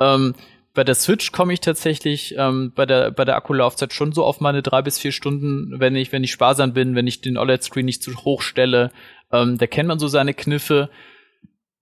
[0.00, 0.34] Ähm,
[0.78, 4.40] bei der Switch komme ich tatsächlich ähm, bei der bei der Akkulaufzeit schon so auf
[4.40, 7.84] meine drei bis vier Stunden, wenn ich wenn ich sparsam bin, wenn ich den OLED-Screen
[7.84, 8.92] nicht zu hoch stelle.
[9.32, 10.88] Ähm, da kennt man so seine Kniffe.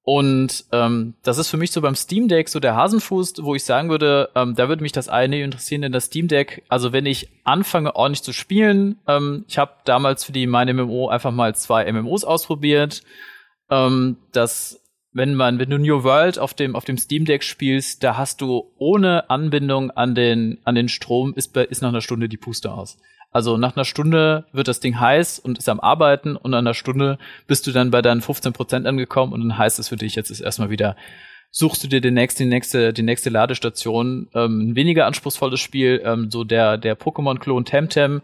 [0.01, 3.65] Und ähm, das ist für mich so beim Steam Deck so der Hasenfuß, wo ich
[3.65, 7.05] sagen würde, ähm, da würde mich das eine interessieren, denn das Steam Deck, also wenn
[7.05, 11.55] ich anfange ordentlich zu spielen, ähm, ich habe damals für die meine MMO einfach mal
[11.55, 13.03] zwei MMOs ausprobiert.
[13.69, 14.81] Ähm, das,
[15.16, 18.42] wenn man, wenn du New World auf dem auf dem Steam Deck spielst, da hast
[18.42, 22.70] du ohne Anbindung an den an den Strom ist ist nach einer Stunde die Puste
[22.70, 22.98] aus.
[23.33, 26.74] Also nach einer Stunde wird das Ding heiß und ist am Arbeiten und nach einer
[26.74, 30.14] Stunde bist du dann bei deinen 15 Prozent angekommen und dann heißt es für dich,
[30.16, 30.96] jetzt ist erstmal wieder,
[31.50, 34.29] suchst du dir die nächste, die nächste, die nächste Ladestation.
[34.35, 38.22] Ähm, ein weniger anspruchsvolles Spiel, ähm, so der, der Pokémon-Klon Temtem.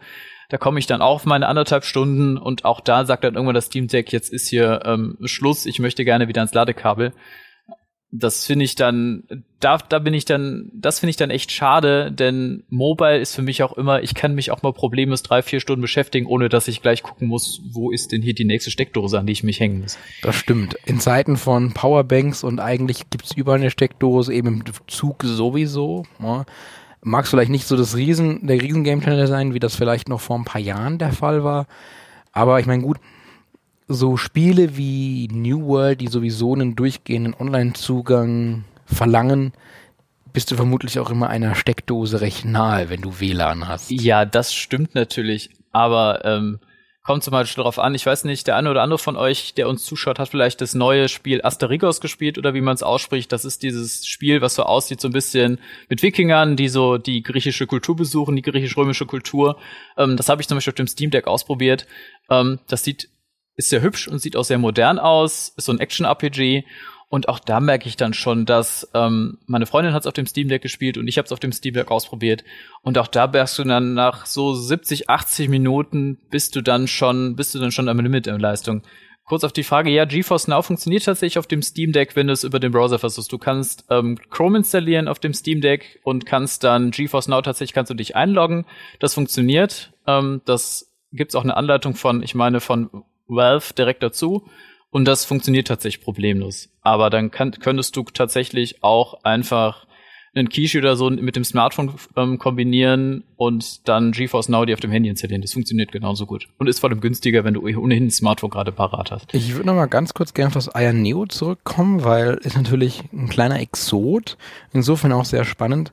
[0.53, 3.55] Da komme ich dann auch auf meine anderthalb Stunden und auch da sagt dann irgendwann
[3.55, 7.11] das Steam Deck, jetzt ist hier ähm, Schluss, ich möchte gerne wieder ans Ladekabel
[8.15, 9.23] das finde ich dann,
[9.59, 13.41] da, da bin ich dann, das finde ich dann echt schade, denn Mobile ist für
[13.41, 16.67] mich auch immer, ich kann mich auch mal problemlos drei, vier Stunden beschäftigen, ohne dass
[16.67, 19.59] ich gleich gucken muss, wo ist denn hier die nächste Steckdose, an die ich mich
[19.59, 19.97] hängen muss.
[20.21, 20.75] Das stimmt.
[20.85, 26.05] In Zeiten von Powerbanks und eigentlich gibt's überall eine Steckdose, eben im Zug sowieso.
[26.21, 26.45] Ja.
[27.03, 30.21] Mag es vielleicht nicht so das Riesen, der riesen Game sein, wie das vielleicht noch
[30.21, 31.67] vor ein paar Jahren der Fall war.
[32.31, 32.97] Aber ich meine, gut,
[33.87, 39.53] so Spiele wie New World, die sowieso einen durchgehenden Online-Zugang verlangen,
[40.31, 43.91] bist du vermutlich auch immer einer Steckdose recht nahe, wenn du WLAN hast.
[43.91, 45.51] Ja, das stimmt natürlich.
[45.71, 46.59] Aber ähm,
[47.03, 49.67] kommt zum Beispiel darauf an, ich weiß nicht, der eine oder andere von euch, der
[49.67, 53.31] uns zuschaut, hat vielleicht das neue Spiel Asterigos gespielt oder wie man es ausspricht.
[53.33, 57.21] Das ist dieses Spiel, was so aussieht, so ein bisschen mit Wikingern, die so die
[57.21, 59.57] griechische Kultur besuchen, die griechisch-römische Kultur.
[59.97, 61.87] Ähm, das habe ich zum Beispiel auf dem Steam Deck ausprobiert.
[62.29, 63.09] Ähm, das sieht
[63.55, 66.63] ist sehr hübsch und sieht auch sehr modern aus, ist so ein Action-RPG.
[67.13, 70.25] Und auch da merke ich dann schon, dass ähm, meine Freundin hat es auf dem
[70.25, 72.43] Steam Deck gespielt und ich habe es auf dem Steam Deck ausprobiert.
[72.81, 77.35] Und auch da merkst du dann nach so 70, 80 Minuten bist du dann schon,
[77.35, 78.81] bist du dann schon am Limit in Leistung.
[79.25, 82.33] Kurz auf die Frage, ja, GeForce Now funktioniert tatsächlich auf dem Steam Deck, wenn du
[82.33, 83.31] es über den Browser versuchst.
[83.31, 87.75] Du kannst ähm, Chrome installieren auf dem Steam Deck und kannst dann GeForce Now tatsächlich
[87.75, 88.65] kannst du dich einloggen.
[88.99, 89.93] Das funktioniert.
[90.07, 92.89] Ähm, das gibt's auch eine Anleitung von, ich meine, von
[93.27, 94.49] Valve direkt dazu.
[94.93, 96.69] Und das funktioniert tatsächlich problemlos.
[96.83, 99.87] Aber dann kann, könntest du tatsächlich auch einfach
[100.35, 104.79] einen Kishi oder so mit dem Smartphone ähm, kombinieren und dann GeForce Now die auf
[104.79, 105.41] dem Handy installieren.
[105.41, 106.47] Das funktioniert genauso gut.
[106.59, 109.33] Und ist vor allem günstiger, wenn du ohnehin ein Smartphone gerade parat hast.
[109.33, 113.01] Ich würde noch mal ganz kurz gerne auf das Aya Neo zurückkommen, weil ist natürlich
[113.11, 114.37] ein kleiner Exot.
[114.73, 115.91] Insofern auch sehr spannend.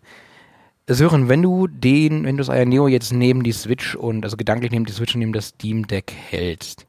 [0.86, 4.36] Sören, wenn du den, wenn du das Aya Neo jetzt neben die Switch und, also
[4.36, 6.86] gedanklich neben die Switch und neben das Steam Deck hältst,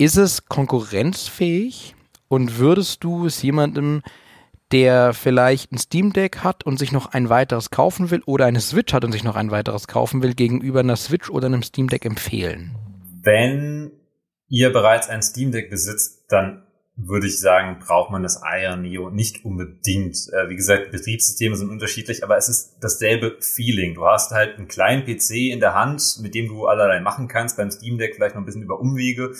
[0.00, 1.94] ist es konkurrenzfähig
[2.28, 4.00] und würdest du es jemandem,
[4.72, 8.60] der vielleicht ein Steam Deck hat und sich noch ein weiteres kaufen will oder eine
[8.60, 11.88] Switch hat und sich noch ein weiteres kaufen will, gegenüber einer Switch oder einem Steam
[11.88, 12.74] Deck empfehlen?
[13.22, 13.90] Wenn
[14.48, 16.62] ihr bereits ein Steam Deck besitzt, dann
[16.96, 20.16] würde ich sagen, braucht man das Iron Neo nicht unbedingt.
[20.32, 23.94] Äh, wie gesagt, Betriebssysteme sind unterschiedlich, aber es ist dasselbe Feeling.
[23.94, 27.58] Du hast halt einen kleinen PC in der Hand, mit dem du allerlei machen kannst.
[27.58, 29.32] Beim Steam Deck vielleicht noch ein bisschen über Umwege.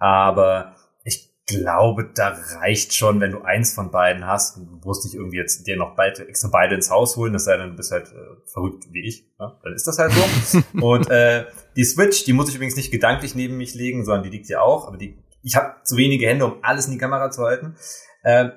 [0.00, 4.56] Aber ich glaube, da reicht schon, wenn du eins von beiden hast.
[4.56, 7.56] Du musst dich irgendwie jetzt dir noch beide, extra beide ins Haus holen, das sei
[7.56, 9.26] denn, du bist halt äh, verrückt wie ich.
[9.38, 9.58] Ja?
[9.62, 10.62] Dann ist das halt so.
[10.80, 11.44] Und äh,
[11.76, 14.60] die Switch, die muss ich übrigens nicht gedanklich neben mich legen, sondern die liegt ja
[14.60, 14.88] auch.
[14.88, 17.76] Aber die, ich habe zu wenige Hände, um alles in die Kamera zu halten.
[18.22, 18.50] Äh,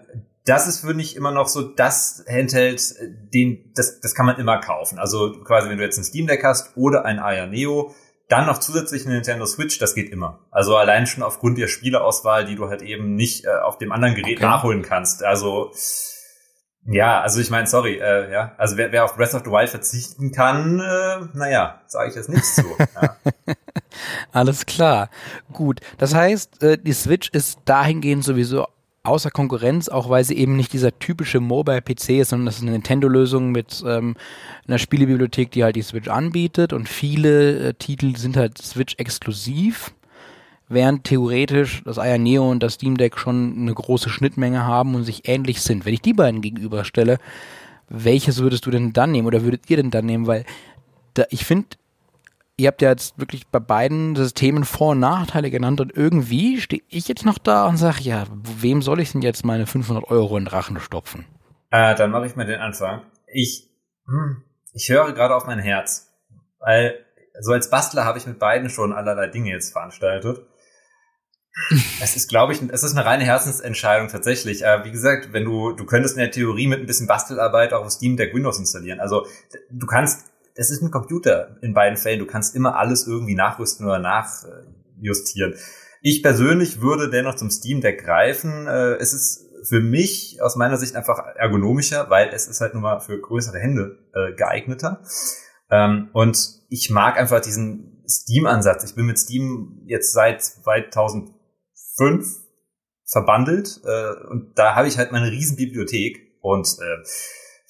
[0.46, 2.96] das ist für mich immer noch so das Handheld,
[3.34, 5.00] den, das, das kann man immer kaufen.
[5.00, 7.94] Also quasi, wenn du jetzt ein Steam Deck hast oder ein Aya Neo,
[8.34, 10.40] dann noch zusätzlich eine Nintendo Switch, das geht immer.
[10.50, 14.16] Also allein schon aufgrund der Spieleauswahl, die du halt eben nicht äh, auf dem anderen
[14.16, 14.46] Gerät okay.
[14.48, 15.24] nachholen kannst.
[15.24, 15.72] Also
[16.86, 19.70] ja, also ich meine, sorry, äh, ja, also wer, wer auf Breath of the Wild
[19.70, 22.66] verzichten kann, äh, naja, sage ich jetzt nichts zu.
[23.00, 23.18] Ja.
[24.32, 25.12] Alles klar,
[25.52, 25.82] gut.
[26.00, 28.68] Das heißt, äh, die Switch ist dahingehend sowieso
[29.04, 32.72] außer Konkurrenz, auch weil sie eben nicht dieser typische Mobile-PC ist, sondern das ist eine
[32.72, 34.16] Nintendo-Lösung mit ähm,
[34.66, 39.94] einer Spielebibliothek, die halt die Switch anbietet und viele äh, Titel sind halt Switch-exklusiv,
[40.70, 45.04] während theoretisch das Aya Neo und das Steam Deck schon eine große Schnittmenge haben und
[45.04, 45.86] sich ähnlich sind.
[45.86, 47.18] Wenn ich die beiden gegenüberstelle,
[47.90, 50.28] welches würdest du denn dann nehmen oder würdet ihr denn dann nehmen?
[50.28, 50.46] Weil
[51.14, 51.68] da, ich finde,
[52.58, 56.84] ihr habt ja jetzt wirklich bei beiden Systemen Vor- und Nachteile genannt und irgendwie stehe
[56.90, 60.38] ich jetzt noch da und sage, ja, wem soll ich denn jetzt meine 500 Euro
[60.38, 61.26] in Rachen stopfen?
[61.72, 63.02] Äh, dann mache ich mal den Anfang.
[63.28, 63.70] Ich,
[64.06, 66.14] hm, ich höre gerade auf mein Herz,
[66.60, 67.04] weil
[67.40, 70.46] so als Bastler habe ich mit beiden schon allerlei Dinge jetzt veranstaltet.
[72.02, 74.64] Es ist, glaube ich, es ist eine reine Herzensentscheidung tatsächlich.
[74.64, 77.86] Äh, wie gesagt, wenn du, du könntest in der Theorie mit ein bisschen Bastelarbeit auch
[77.86, 79.00] auf Steam Deck Windows installieren.
[79.00, 79.28] Also
[79.70, 82.20] du kannst es ist ein Computer in beiden Fällen.
[82.20, 85.56] Du kannst immer alles irgendwie nachrüsten oder nachjustieren.
[86.02, 88.68] Ich persönlich würde dennoch zum Steam Deck greifen.
[88.68, 92.84] Äh, es ist für mich aus meiner Sicht einfach ergonomischer, weil es ist halt nun
[92.84, 95.02] mal für größere Hände äh, geeigneter.
[95.72, 96.38] Ähm, und
[96.70, 98.84] ich mag einfach diesen Steam-Ansatz.
[98.84, 101.34] Ich bin mit Steam jetzt seit 2005
[103.06, 106.98] verbandelt äh, und da habe ich halt meine riesen Bibliothek und äh,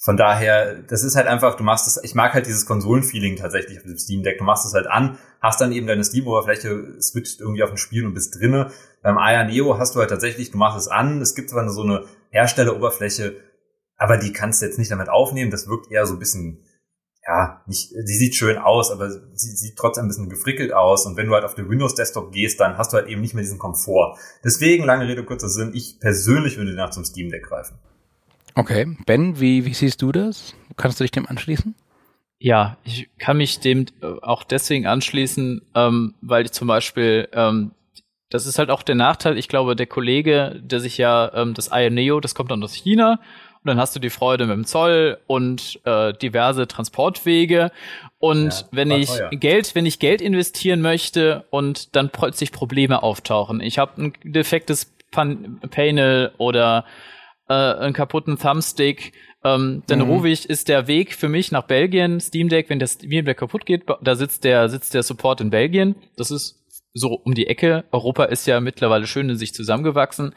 [0.04, 3.78] von daher, das ist halt einfach, du machst es, ich mag halt dieses Konsolenfeeling tatsächlich
[3.78, 4.36] auf dem Steam Deck.
[4.36, 8.04] Du machst es halt an, hast dann eben deine Steam-Oberfläche, switcht irgendwie auf ein Spiel
[8.04, 8.70] und bist drinne.
[9.02, 11.82] Beim Aya Neo hast du halt tatsächlich, du machst es an, es gibt zwar so
[11.82, 13.36] eine Herstelleroberfläche,
[13.96, 15.50] aber die kannst du jetzt nicht damit aufnehmen.
[15.50, 16.62] Das wirkt eher so ein bisschen,
[17.26, 21.06] ja, nicht, sie sieht schön aus, aber sie sieht trotzdem ein bisschen gefrickelt aus.
[21.06, 23.42] Und wenn du halt auf den Windows-Desktop gehst, dann hast du halt eben nicht mehr
[23.42, 24.18] diesen Komfort.
[24.44, 27.78] Deswegen, lange Rede, kurzer Sinn, ich persönlich würde nach zum Steam Deck greifen.
[28.54, 28.96] Okay.
[29.06, 30.54] Ben, wie, wie siehst du das?
[30.76, 31.74] Kannst du dich dem anschließen?
[32.38, 37.72] Ja, ich kann mich dem äh, auch deswegen anschließen, ähm, weil ich zum Beispiel, ähm,
[38.30, 41.70] das ist halt auch der Nachteil, ich glaube, der Kollege, der sich ja ähm, das
[41.72, 43.20] Ioneo, das kommt dann aus China
[43.64, 47.72] und dann hast du die Freude mit dem Zoll und äh, diverse Transportwege.
[48.18, 49.30] Und ja, wenn ich teuer.
[49.30, 53.60] Geld, wenn ich Geld investieren möchte und dann plötzlich Probleme auftauchen.
[53.60, 56.84] Ich habe ein defektes Pan Panel oder
[57.48, 59.12] äh, einen kaputten Thumbstick.
[59.44, 60.10] Ähm, denn mhm.
[60.10, 63.66] Ruhig ist der Weg für mich nach Belgien, Steam Deck, wenn das Steam Deck kaputt
[63.66, 65.96] geht, da sitzt der, sitzt der Support in Belgien.
[66.16, 67.84] Das ist so um die Ecke.
[67.90, 70.32] Europa ist ja mittlerweile schön in sich zusammengewachsen.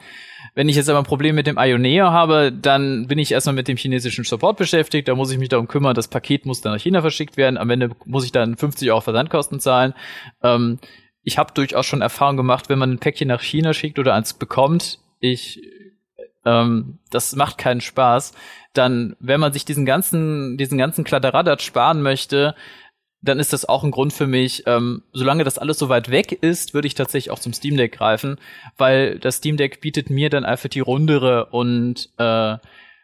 [0.54, 3.68] Wenn ich jetzt aber ein Problem mit dem Ioneo habe, dann bin ich erstmal mit
[3.68, 5.06] dem chinesischen Support beschäftigt.
[5.06, 7.56] Da muss ich mich darum kümmern, das Paket muss dann nach China verschickt werden.
[7.56, 9.94] Am Ende muss ich dann 50 Euro Versandkosten zahlen.
[10.42, 10.80] Ähm,
[11.22, 14.34] ich habe durchaus schon Erfahrung gemacht, wenn man ein Päckchen nach China schickt oder eins
[14.34, 14.98] bekommt.
[15.20, 15.60] Ich
[16.48, 18.32] ähm, das macht keinen Spaß,
[18.72, 22.54] dann, wenn man sich diesen ganzen, diesen ganzen Kladderadat sparen möchte,
[23.20, 26.32] dann ist das auch ein Grund für mich, ähm, solange das alles so weit weg
[26.32, 28.38] ist, würde ich tatsächlich auch zum Steam Deck greifen,
[28.76, 32.56] weil das Steam Deck bietet mir dann einfach die rundere und äh,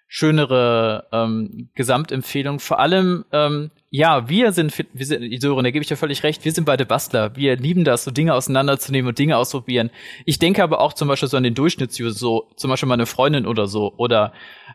[0.06, 2.60] schönere ähm, Gesamtempfehlung.
[2.60, 6.44] Vor allem, ähm, ja, wir sind, wir sind, Sören, da gebe ich dir völlig recht,
[6.44, 7.36] wir sind beide Bastler.
[7.36, 9.90] Wir lieben das, so Dinge auseinanderzunehmen und Dinge ausprobieren.
[10.24, 13.46] Ich denke aber auch zum Beispiel so an den Durchschnittsuser, so zum Beispiel meine Freundin
[13.46, 14.32] oder so, oder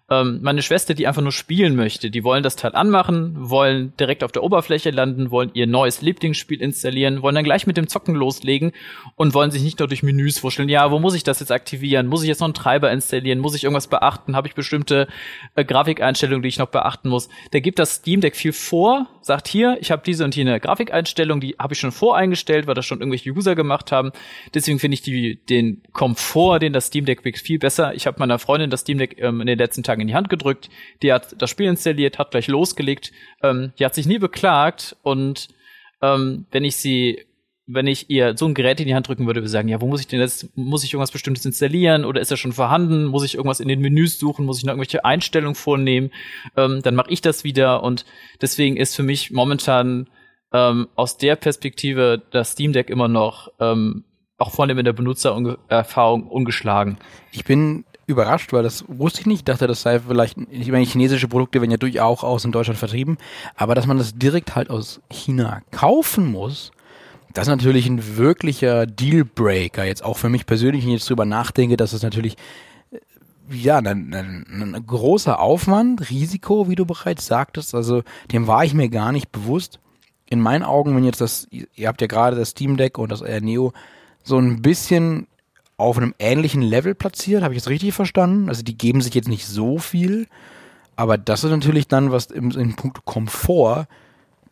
[0.09, 2.09] ähm, meine Schwester, die einfach nur spielen möchte.
[2.11, 6.61] Die wollen das Teil anmachen, wollen direkt auf der Oberfläche landen, wollen ihr neues Lieblingsspiel
[6.61, 8.71] installieren, wollen dann gleich mit dem Zocken loslegen
[9.17, 10.69] und wollen sich nicht nur durch Menüs wuscheln.
[10.69, 12.07] Ja, wo muss ich das jetzt aktivieren?
[12.07, 13.39] Muss ich jetzt noch einen Treiber installieren?
[13.39, 14.37] Muss ich irgendwas beachten?
[14.37, 15.09] Habe ich bestimmte
[15.55, 17.27] äh, Grafikeinstellungen, die ich noch beachten muss?
[17.51, 20.59] Da gibt das Steam Deck viel vor, sagt hier, ich habe diese und hier eine
[20.59, 24.11] Grafikeinstellung, die habe ich schon voreingestellt, weil das schon irgendwelche User gemacht haben.
[24.53, 27.93] Deswegen finde ich die, den Komfort, den das Steam Deck bringt, viel besser.
[27.93, 30.29] Ich habe meiner Freundin das Steam Deck ähm, in den letzten Tagen in die Hand
[30.29, 30.69] gedrückt,
[31.01, 33.11] die hat das Spiel installiert, hat gleich losgelegt,
[33.43, 35.49] ähm, die hat sich nie beklagt und
[36.01, 37.25] ähm, wenn ich sie
[37.71, 39.87] wenn ich ihr so ein Gerät in die Hand drücken würde, würde sagen, ja, wo
[39.87, 43.05] muss ich denn jetzt, muss ich irgendwas Bestimmtes installieren oder ist er schon vorhanden?
[43.05, 44.45] Muss ich irgendwas in den Menüs suchen?
[44.45, 46.09] Muss ich noch irgendwelche Einstellungen vornehmen?
[46.57, 48.05] Ähm, dann mache ich das wieder und
[48.41, 50.09] deswegen ist für mich momentan
[50.51, 54.03] ähm, aus der Perspektive das Steam Deck immer noch ähm,
[54.39, 56.97] auch vor allem in der Benutzererfahrung ungeschlagen.
[57.31, 59.39] Ich bin überrascht, weil das wusste ich nicht.
[59.39, 62.79] Ich dachte, das sei vielleicht, ich meine, chinesische Produkte werden ja durchaus aus in Deutschland
[62.79, 63.17] vertrieben,
[63.55, 66.71] aber dass man das direkt halt aus China kaufen muss,
[67.33, 69.85] das ist natürlich ein wirklicher Dealbreaker.
[69.85, 72.35] Jetzt auch für mich persönlich, wenn ich jetzt drüber nachdenke, dass es natürlich
[72.91, 72.97] äh,
[73.55, 77.75] ja, ein, ein, ein großer Aufwand, Risiko, wie du bereits sagtest.
[77.75, 79.79] Also dem war ich mir gar nicht bewusst.
[80.29, 83.21] In meinen Augen, wenn jetzt das, ihr habt ja gerade das Steam Deck und das
[83.21, 83.73] Air Neo
[84.23, 85.27] so ein bisschen
[85.77, 87.41] auf einem ähnlichen Level platziert.
[87.41, 88.49] Habe ich das richtig verstanden?
[88.49, 90.27] Also die geben sich jetzt nicht so viel,
[90.95, 93.87] aber das ist natürlich dann was im, im Punkt Komfort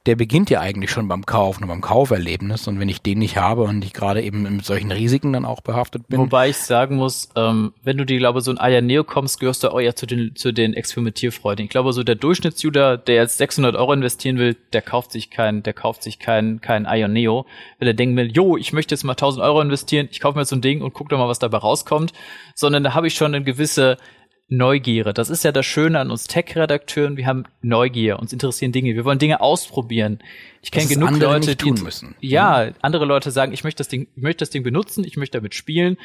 [0.08, 2.68] der beginnt ja eigentlich schon beim Kauf und beim Kauferlebnis.
[2.70, 5.60] Und wenn ich den nicht habe und ich gerade eben mit solchen Risiken dann auch
[5.60, 6.18] behaftet bin.
[6.18, 9.66] Wobei ich sagen muss, ähm, wenn du die, glaube so ein Aya Neo kommst, gehörst
[9.66, 11.66] du auch ja zu den, zu den Experimentierfreunden.
[11.66, 15.62] Ich glaube, so der Durchschnittsjuder, der jetzt 600 Euro investieren will, der kauft sich kein,
[15.62, 17.46] der kauft sich kein, kein Aya Neo,
[17.80, 20.46] weil er denkt mir, jo, ich möchte jetzt mal 1000 Euro investieren, ich kaufe mir
[20.46, 22.14] so ein Ding und guck doch mal, was dabei rauskommt.
[22.56, 23.98] Sondern da habe ich schon eine gewisse,
[24.50, 25.12] Neugier.
[25.12, 27.18] Das ist ja das Schöne an uns Tech-Redakteuren.
[27.18, 28.18] Wir haben Neugier.
[28.18, 28.96] Uns interessieren Dinge.
[28.96, 30.20] Wir wollen Dinge ausprobieren.
[30.62, 32.16] Ich kenne genug Leute, die müssen.
[32.22, 32.76] Ja, mhm.
[32.82, 35.54] andere Leute sagen, ich möchte das Ding, ich möchte das Ding benutzen, ich möchte damit
[35.54, 35.98] spielen,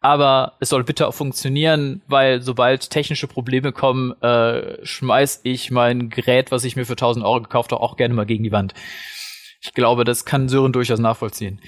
[0.00, 6.08] aber es soll bitte auch funktionieren, weil sobald technische Probleme kommen, äh, schmeiß ich mein
[6.08, 8.74] Gerät, was ich mir für 1000 Euro gekauft habe, auch gerne mal gegen die Wand.
[9.60, 11.60] Ich glaube, das kann Sören durchaus nachvollziehen.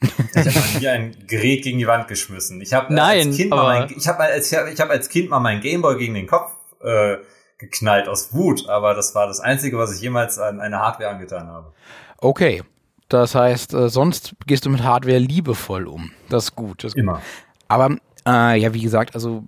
[0.00, 2.60] Ich habe mal nie ein Gerät gegen die Wand geschmissen.
[2.60, 5.40] Ich habe Nein, als Kind mal mein, ich habe als, ich hab als Kind mal
[5.40, 7.16] meinen Gameboy gegen den Kopf äh,
[7.58, 11.48] geknallt aus Wut, aber das war das Einzige, was ich jemals an eine Hardware angetan
[11.48, 11.72] habe.
[12.18, 12.62] Okay.
[13.08, 16.10] Das heißt, äh, sonst gehst du mit Hardware liebevoll um.
[16.28, 16.82] Das ist gut.
[16.82, 17.14] Das ist Immer.
[17.14, 17.22] Gut.
[17.68, 19.44] Aber äh, ja, wie gesagt, also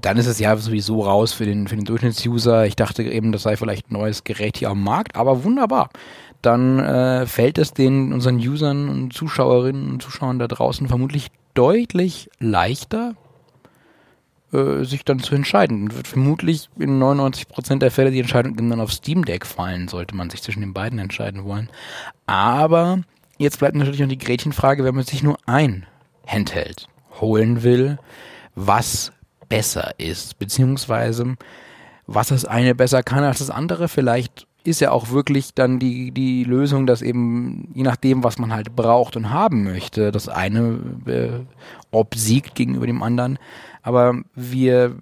[0.00, 2.66] dann ist es ja sowieso raus für den, für den Durchschnittsuser.
[2.66, 5.90] Ich dachte eben, das sei vielleicht ein neues Gerät hier am Markt, aber wunderbar.
[6.42, 12.30] Dann äh, fällt es den unseren Usern und Zuschauerinnen und Zuschauern da draußen vermutlich deutlich
[12.40, 13.14] leichter,
[14.52, 15.94] äh, sich dann zu entscheiden.
[15.94, 20.30] Wird vermutlich in 99% der Fälle die Entscheidung dann auf Steam Deck fallen, sollte man
[20.30, 21.70] sich zwischen den beiden entscheiden wollen.
[22.26, 23.02] Aber
[23.38, 25.86] jetzt bleibt natürlich noch die Gretchenfrage, wenn man sich nur ein
[26.26, 26.88] Handheld
[27.20, 27.98] holen will,
[28.54, 29.12] was
[29.48, 31.36] besser ist, beziehungsweise
[32.06, 33.88] was das eine besser kann als das andere.
[33.88, 38.52] Vielleicht ist ja auch wirklich dann die, die Lösung, dass eben, je nachdem, was man
[38.52, 41.40] halt braucht und haben möchte, das eine äh,
[41.90, 43.38] obsiegt gegenüber dem anderen.
[43.82, 44.96] Aber wir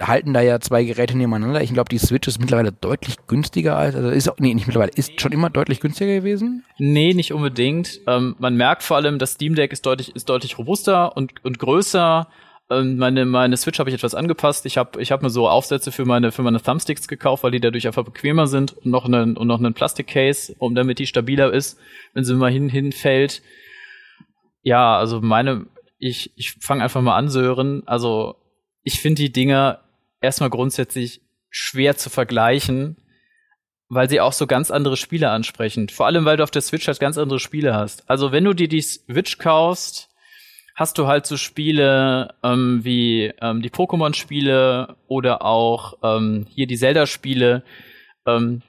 [0.00, 1.62] halten da ja zwei Geräte nebeneinander.
[1.62, 5.20] Ich glaube, die Switch ist mittlerweile deutlich günstiger als, also ist, nee, nicht mittlerweile, ist
[5.20, 6.64] schon immer deutlich günstiger gewesen?
[6.78, 8.00] Nee, nicht unbedingt.
[8.06, 11.58] Ähm, man merkt vor allem, das Steam Deck ist deutlich, ist deutlich robuster und, und
[11.58, 12.28] größer.
[12.70, 14.64] Ähm, meine, meine Switch habe ich etwas angepasst.
[14.66, 17.60] Ich habe ich hab mir so Aufsätze für meine, für meine Thumbsticks gekauft, weil die
[17.60, 21.52] dadurch einfach bequemer sind und noch einen, und noch einen Plastikcase, um damit die stabiler
[21.52, 21.78] ist,
[22.14, 23.42] wenn sie mal hin, hinfällt.
[24.62, 25.66] Ja, also meine,
[25.98, 27.82] ich, ich fange einfach mal an, Sören.
[27.86, 28.36] Also
[28.82, 29.80] ich finde die Dinger
[30.20, 32.96] erstmal grundsätzlich schwer zu vergleichen,
[33.88, 35.90] weil sie auch so ganz andere Spiele ansprechen.
[35.90, 38.08] Vor allem, weil du auf der Switch halt ganz andere Spiele hast.
[38.08, 40.08] Also wenn du dir die Switch kaufst,
[40.74, 46.76] hast du halt so Spiele ähm, wie ähm, die Pokémon-Spiele oder auch ähm, hier die
[46.76, 47.62] Zelda-Spiele,
[48.26, 48.62] ähm,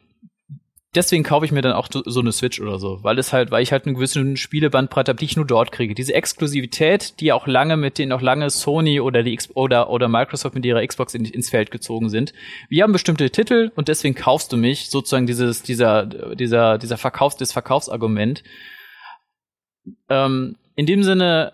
[0.96, 3.64] deswegen kaufe ich mir dann auch so eine Switch oder so, weil es halt, weil
[3.64, 5.94] ich halt einen gewissen Spielebandbreite habe, die ich nur dort kriege.
[5.94, 10.08] Diese Exklusivität, die auch lange mit denen auch lange Sony oder die X oder oder
[10.08, 12.34] Microsoft mit ihrer Xbox in, ins Feld gezogen sind.
[12.70, 17.38] Wir haben bestimmte Titel und deswegen kaufst du mich sozusagen dieses dieser dieser dieser Verkaufs
[17.38, 18.44] des Verkaufsargument.
[20.10, 21.54] Ähm, in dem Sinne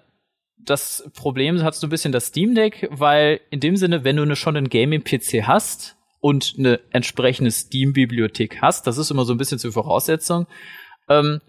[0.66, 4.24] das Problem hast du ein bisschen das Steam Deck, weil in dem Sinne, wenn du
[4.24, 9.38] eine, schon einen Gaming-PC hast, und eine entsprechende Steam-Bibliothek hast, das ist immer so ein
[9.38, 10.48] bisschen zur Voraussetzung,
[11.10, 11.42] ähm,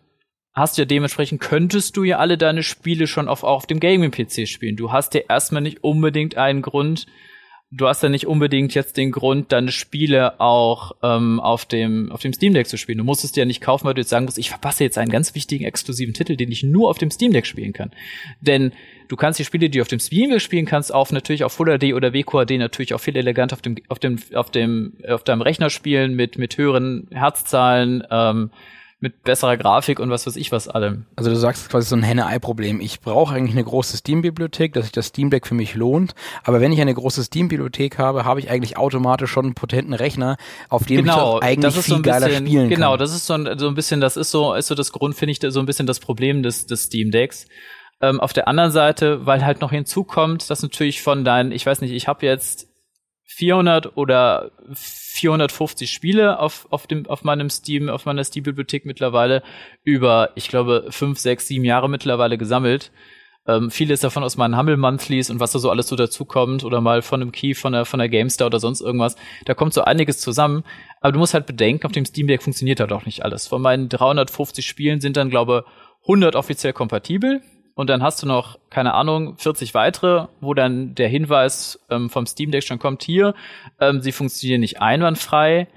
[0.55, 4.77] hast ja dementsprechend, könntest du ja alle deine Spiele schon auf, auf dem Gaming-PC spielen.
[4.77, 7.07] Du hast ja erstmal nicht unbedingt einen Grund,
[7.75, 12.21] du hast ja nicht unbedingt jetzt den Grund, deine Spiele auch ähm, auf dem auf
[12.21, 12.99] dem Steam Deck zu spielen.
[12.99, 14.99] Du musst es dir ja nicht kaufen, weil du jetzt sagen musst, ich verpasse jetzt
[14.99, 17.91] einen ganz wichtigen exklusiven Titel, den ich nur auf dem Steam Deck spielen kann.
[18.41, 18.73] Denn
[19.09, 21.55] du kannst die Spiele, die du auf dem Steam Deck spielen kannst, auf natürlich auf
[21.55, 25.25] Full HD oder WQHD natürlich auch viel elegant auf dem auf dem auf dem auf
[25.25, 28.05] deinem Rechner spielen mit mit höheren Herzzahlen.
[28.11, 28.51] Ähm,
[29.03, 31.07] mit besserer Grafik und was weiß ich was allem.
[31.17, 32.81] Also du sagst quasi so ein Henne-Ei-Problem.
[32.81, 36.15] Ich brauche eigentlich eine große Steam-Bibliothek, dass sich das Steam Deck für mich lohnt.
[36.45, 40.37] Aber wenn ich eine große Steam-Bibliothek habe, habe ich eigentlich automatisch schon einen potenten Rechner,
[40.69, 43.01] auf dem genau, ich eigentlich viel so geiler bisschen, spielen genau, kann.
[43.01, 45.33] das ist so ein, so ein bisschen, das ist so, ist so das Grund, finde
[45.33, 47.47] ich, so ein bisschen das Problem des, des Steam Decks.
[48.01, 51.81] Ähm, auf der anderen Seite, weil halt noch hinzukommt, dass natürlich von deinen, ich weiß
[51.81, 52.72] nicht, ich habe jetzt
[53.35, 59.43] 400 oder 450 Spiele auf, auf dem, auf meinem Steam, auf meiner Steam-Bibliothek mittlerweile
[59.85, 62.93] über, ich glaube, fünf, sechs, sieben Jahre mittlerweile gesammelt.
[63.47, 66.81] Ähm, vieles davon aus meinen Humble Monthlies und was da so alles so dazukommt oder
[66.81, 69.17] mal von einem Key von der, von der GameStar oder sonst irgendwas.
[69.47, 70.63] Da kommt so einiges zusammen.
[71.01, 73.49] Aber du musst halt bedenken, auf dem Steam Deck funktioniert halt auch nicht alles.
[73.49, 75.65] Von meinen 350 Spielen sind dann, glaube
[76.03, 77.41] 100 offiziell kompatibel
[77.75, 82.27] und dann hast du noch, keine Ahnung, 40 weitere, wo dann der Hinweis ähm, vom
[82.27, 83.35] Steam Deck schon kommt, hier,
[83.81, 85.69] ähm, sie funktionieren nicht einwandfrei.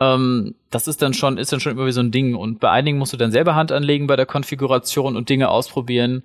[0.00, 2.34] Ähm, das ist dann schon, ist dann schon immer wie so ein Ding.
[2.34, 6.22] Und bei einigen musst du dann selber Hand anlegen bei der Konfiguration und Dinge ausprobieren.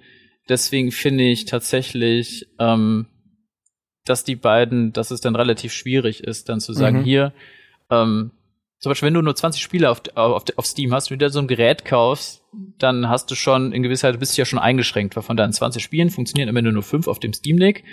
[0.50, 3.08] Deswegen finde ich tatsächlich, ähm,
[4.06, 7.04] dass die beiden, dass es dann relativ schwierig ist, dann zu sagen, Mhm.
[7.04, 7.34] hier,
[7.90, 8.32] ähm,
[8.80, 11.40] zum Beispiel, wenn du nur 20 Spiele auf, auf, auf Steam hast, du dir so
[11.40, 12.44] ein Gerät kaufst,
[12.78, 15.54] dann hast du schon, in gewisser Weise bist du ja schon eingeschränkt, weil von deinen
[15.54, 17.84] 20 Spielen funktionieren am Ende nur 5 auf dem Steam Deck.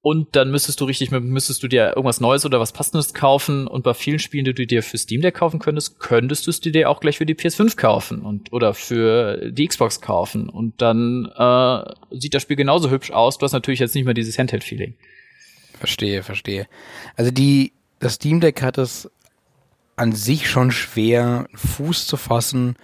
[0.00, 3.66] Und dann müsstest du richtig, müsstest du dir irgendwas Neues oder was Passendes kaufen.
[3.66, 6.60] Und bei vielen Spielen, die du dir für Steam Deck kaufen könntest, könntest du es
[6.60, 10.48] dir auch gleich für die PS5 kaufen und oder für die Xbox kaufen.
[10.48, 13.38] Und dann äh, sieht das Spiel genauso hübsch aus.
[13.38, 14.94] Du hast natürlich jetzt nicht mehr dieses Handheld-Feeling.
[15.78, 16.68] Verstehe, verstehe.
[17.16, 19.10] Also die, das Steam Deck hat es
[19.98, 22.76] an sich schon schwer, Fuß zu fassen,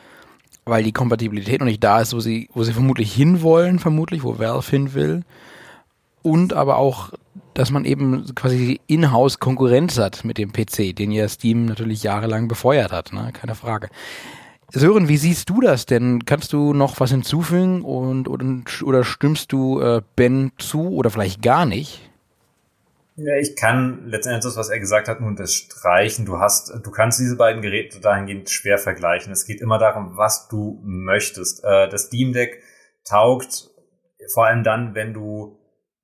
[0.64, 4.38] weil die Kompatibilität noch nicht da ist, wo sie, wo sie vermutlich hinwollen, vermutlich, wo
[4.38, 5.22] Valve hin will.
[6.22, 7.12] Und aber auch,
[7.52, 12.48] dass man eben quasi in-house Konkurrenz hat mit dem PC, den ja Steam natürlich jahrelang
[12.48, 13.30] befeuert hat, ne?
[13.32, 13.88] keine Frage.
[14.72, 16.24] Sören, wie siehst du das denn?
[16.24, 18.44] Kannst du noch was hinzufügen und oder,
[18.82, 22.00] oder stimmst du äh, Ben zu oder vielleicht gar nicht?
[23.16, 26.26] Ja, ich kann letztendlich das, was er gesagt hat, nur unterstreichen.
[26.26, 29.32] Du hast, du kannst diese beiden Geräte dahingehend schwer vergleichen.
[29.32, 31.62] Es geht immer darum, was du möchtest.
[31.62, 32.60] Äh, das Steam Deck
[33.04, 33.70] taugt
[34.32, 35.58] vor allem dann, wenn du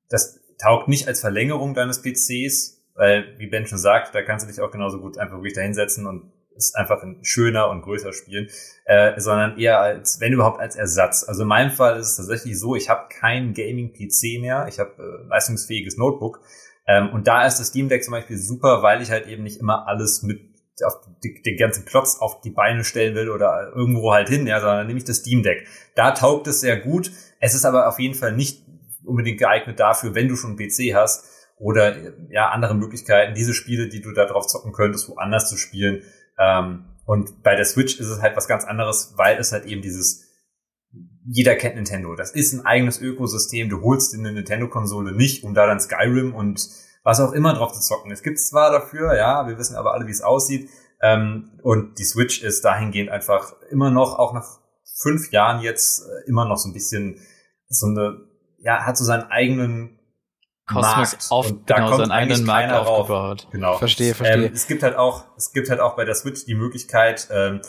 [0.08, 4.50] das, taugt nicht als Verlängerung deines PCs, weil, wie Ben schon sagt, da kannst du
[4.50, 8.12] dich auch genauso gut einfach wirklich da hinsetzen und ist einfach ein schöner und größer
[8.12, 8.48] spielen,
[8.84, 11.24] äh, sondern eher als, wenn überhaupt als Ersatz.
[11.26, 14.90] Also in meinem Fall ist es tatsächlich so, ich habe kein Gaming-PC mehr, ich habe
[14.98, 16.40] äh, leistungsfähiges Notebook
[16.90, 19.60] ähm, und da ist das Steam Deck zum Beispiel super, weil ich halt eben nicht
[19.60, 20.40] immer alles mit
[20.84, 24.60] auf die, den ganzen Klotz auf die Beine stellen will oder irgendwo halt hin, ja,
[24.60, 25.68] sondern nehme ich das Steam Deck.
[25.94, 27.12] Da taugt es sehr gut.
[27.38, 28.64] Es ist aber auf jeden Fall nicht
[29.04, 31.26] unbedingt geeignet dafür, wenn du schon einen PC hast
[31.58, 31.94] oder
[32.30, 36.02] ja andere Möglichkeiten, diese Spiele, die du da drauf zocken könntest, woanders zu spielen.
[36.38, 39.82] Ähm, und bei der Switch ist es halt was ganz anderes, weil es halt eben
[39.82, 40.29] dieses
[41.32, 42.16] jeder kennt Nintendo.
[42.16, 43.68] Das ist ein eigenes Ökosystem.
[43.68, 46.68] Du holst in eine Nintendo-Konsole nicht, um da dann Skyrim und
[47.04, 48.10] was auch immer drauf zu zocken.
[48.10, 50.68] Es gibt zwar dafür, ja, wir wissen aber alle, wie es aussieht.
[51.00, 54.58] Ähm, und die Switch ist dahingehend einfach immer noch, auch nach
[55.00, 57.20] fünf Jahren jetzt, äh, immer noch so ein bisschen
[57.68, 58.18] so eine,
[58.58, 60.00] ja, hat so seinen eigenen
[60.66, 61.26] Kosmos Markt.
[61.30, 62.86] auf, und da genau, kommt seinen eigenen Markt rauf.
[62.88, 63.48] aufgebaut.
[63.52, 63.78] Genau.
[63.78, 64.46] Verstehe, verstehe.
[64.46, 67.60] Ähm, es gibt halt auch, es gibt halt auch bei der Switch die Möglichkeit, ähm,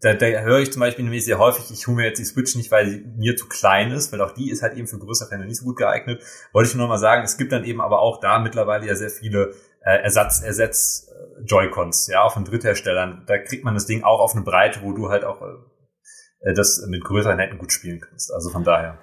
[0.00, 2.54] da, da höre ich zum Beispiel nämlich sehr häufig, ich hole mir jetzt die Switch
[2.56, 5.28] nicht, weil sie mir zu klein ist, weil auch die ist halt eben für größere
[5.28, 6.22] Fälle nicht so gut geeignet.
[6.52, 8.94] Wollte ich nur noch mal sagen, es gibt dann eben aber auch da mittlerweile ja
[8.94, 13.24] sehr viele äh, Ersatz, Ersatz äh, Joy-Cons, ja, auch von Drittherstellern.
[13.26, 16.82] Da kriegt man das Ding auch auf eine Breite, wo du halt auch äh, das
[16.88, 18.32] mit größeren Händen gut spielen kannst.
[18.32, 18.98] Also von daher.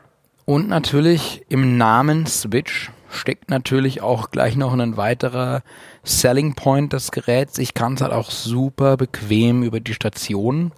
[0.45, 5.63] Und natürlich im Namen Switch steckt natürlich auch gleich noch ein weiterer
[6.03, 7.57] Selling Point des Geräts.
[7.57, 10.71] Ich kann es halt auch super bequem über die Station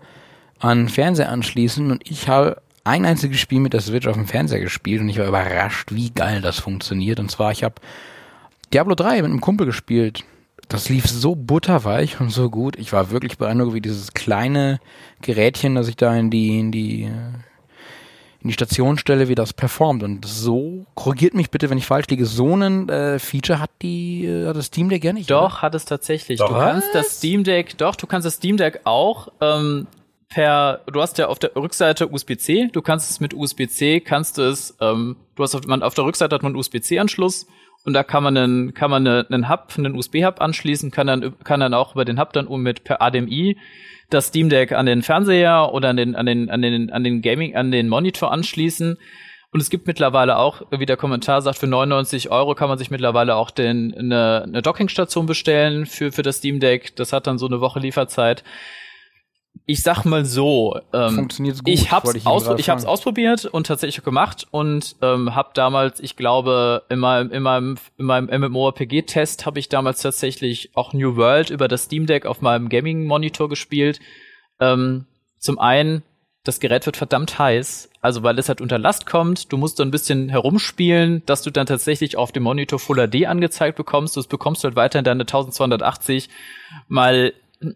[0.59, 4.59] an Fernseher anschließen und ich habe ein einziges Spiel mit der Switch auf dem Fernseher
[4.59, 7.19] gespielt und ich war überrascht, wie geil das funktioniert.
[7.19, 7.75] Und zwar, ich habe
[8.73, 10.23] Diablo 3 mit einem Kumpel gespielt.
[10.67, 12.77] Das lief so butterweich und so gut.
[12.77, 14.79] Ich war wirklich beeindruckt, wie dieses kleine
[15.21, 17.11] Gerätchen, das ich da in die, in die,
[18.41, 20.01] in die Station stelle, wie das performt.
[20.01, 24.25] Und so, korrigiert mich bitte, wenn ich falsch liege, so ein äh, Feature hat die,
[24.25, 25.29] äh, hat das Steam Deck ja nicht.
[25.29, 25.61] Doch, oder?
[25.61, 26.39] hat es tatsächlich.
[26.39, 26.47] Doch.
[26.47, 29.87] Du kannst das Steam Deck, doch, du kannst das Steam Deck auch ähm,
[30.29, 34.43] per, du hast ja auf der Rückseite USB-C, du kannst es mit USB-C, kannst du
[34.43, 37.47] es, ähm, du hast auf, man, auf der Rückseite hat man einen USB-C-Anschluss
[37.83, 41.37] und da kann man einen, kann man eine, einen Hub, einen USB-Hub anschließen, kann dann,
[41.43, 43.57] kann dann auch über den Hub dann um mit per HDMI
[44.09, 47.21] das Steam Deck an den Fernseher oder an den, an den, an den, an den
[47.21, 48.97] Gaming, an den Monitor anschließen.
[49.51, 52.91] Und es gibt mittlerweile auch, wie der Kommentar sagt, für 99 Euro kann man sich
[52.91, 56.95] mittlerweile auch den, eine, eine Dockingstation bestellen für, für das Steam Deck.
[56.95, 58.43] Das hat dann so eine Woche Lieferzeit.
[59.65, 62.85] Ich sag mal so, ähm, Funktioniert's gut, ich hab's, ich aus, Ihnen gerade ich hab's
[62.85, 68.05] ausprobiert und tatsächlich gemacht und ähm, hab damals, ich glaube, in meinem, in meinem, in
[68.05, 72.67] meinem MMORPG-Test habe ich damals tatsächlich auch New World über das Steam Deck auf meinem
[72.67, 73.99] Gaming-Monitor gespielt.
[74.59, 75.05] Ähm,
[75.37, 76.01] zum einen,
[76.43, 79.51] das Gerät wird verdammt heiß, also weil es halt unter Last kommt.
[79.51, 83.27] Du musst so ein bisschen herumspielen, dass du dann tatsächlich auf dem Monitor Full HD
[83.27, 84.17] angezeigt bekommst.
[84.17, 86.29] Du bekommst halt weiterhin deine 1280
[86.87, 87.33] mal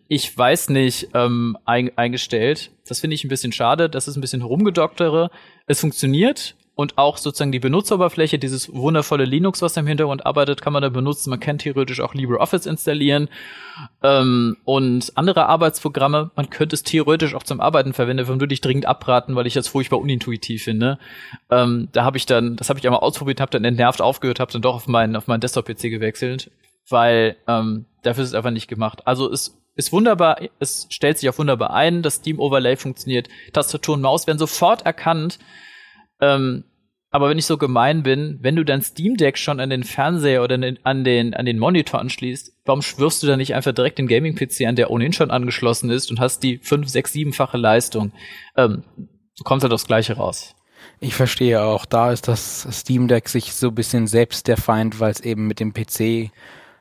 [0.08, 2.72] ich weiß nicht, ähm, ein, eingestellt.
[2.88, 3.90] Das finde ich ein bisschen schade.
[3.90, 5.30] Das ist ein bisschen herumgedoktere.
[5.68, 10.62] Es funktioniert und auch sozusagen die Benutzeroberfläche, dieses wundervolle Linux, was da im Hintergrund arbeitet,
[10.62, 11.30] kann man da benutzen.
[11.30, 13.30] Man kann theoretisch auch LibreOffice installieren
[14.02, 16.32] ähm, und andere Arbeitsprogramme.
[16.36, 19.68] Man könnte es theoretisch auch zum Arbeiten verwenden, würde ich dringend abraten, weil ich das
[19.68, 20.98] furchtbar unintuitiv finde.
[21.52, 24.52] Ähm, da habe ich dann, das habe ich einmal ausprobiert, habe dann entnervt aufgehört, habe
[24.52, 26.50] dann doch auf meinen auf meinen Desktop-PC gewechselt,
[26.90, 29.06] weil ähm, dafür ist es einfach nicht gemacht.
[29.06, 33.96] Also es ist wunderbar, es stellt sich auch wunderbar ein, das Steam Overlay funktioniert, Tastatur
[33.96, 35.40] und Maus werden sofort erkannt.
[36.22, 36.66] Ähm,
[37.10, 40.44] aber wenn ich so gemein bin, wenn du dein Steam Deck schon an den Fernseher
[40.44, 44.08] oder an den, an den Monitor anschließt, warum schwörst du dann nicht einfach direkt den
[44.08, 48.14] Gaming-PC an, der ohnehin schon angeschlossen ist und hast die fünf, sechs, siebenfache Leistung?
[48.58, 48.84] Ähm,
[49.38, 50.56] du kommst halt aufs Gleiche raus.
[51.00, 55.00] Ich verstehe auch, da ist das Steam Deck sich so ein bisschen selbst der Feind,
[55.00, 56.32] weil es eben mit dem PC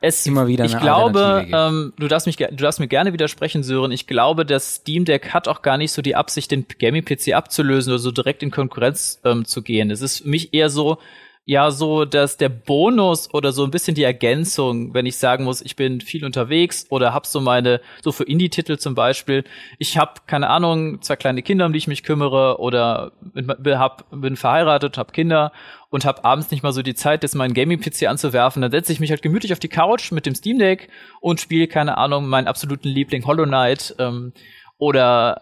[0.03, 3.93] es, immer wieder ich glaube, ähm, du darfst mich, du darfst mir gerne widersprechen, Sören.
[3.93, 7.93] Ich glaube, das Steam Deck hat auch gar nicht so die Absicht, den Gaming-PC abzulösen
[7.93, 9.91] oder so direkt in Konkurrenz ähm, zu gehen.
[9.91, 10.97] Es ist für mich eher so,
[11.45, 15.61] ja, so, dass der Bonus oder so ein bisschen die Ergänzung, wenn ich sagen muss,
[15.61, 19.43] ich bin viel unterwegs oder hab so meine, so für Indie-Titel zum Beispiel,
[19.77, 24.09] ich hab, keine Ahnung, zwei kleine Kinder, um die ich mich kümmere oder bin, hab,
[24.09, 25.51] bin verheiratet, hab Kinder
[25.89, 29.01] und hab abends nicht mal so die Zeit, jetzt meinen Gaming-PC anzuwerfen, dann setze ich
[29.01, 30.87] mich halt gemütlich auf die Couch mit dem Steam Deck
[31.19, 34.31] und spiele, keine Ahnung, meinen absoluten Liebling Hollow Knight ähm,
[34.77, 35.41] oder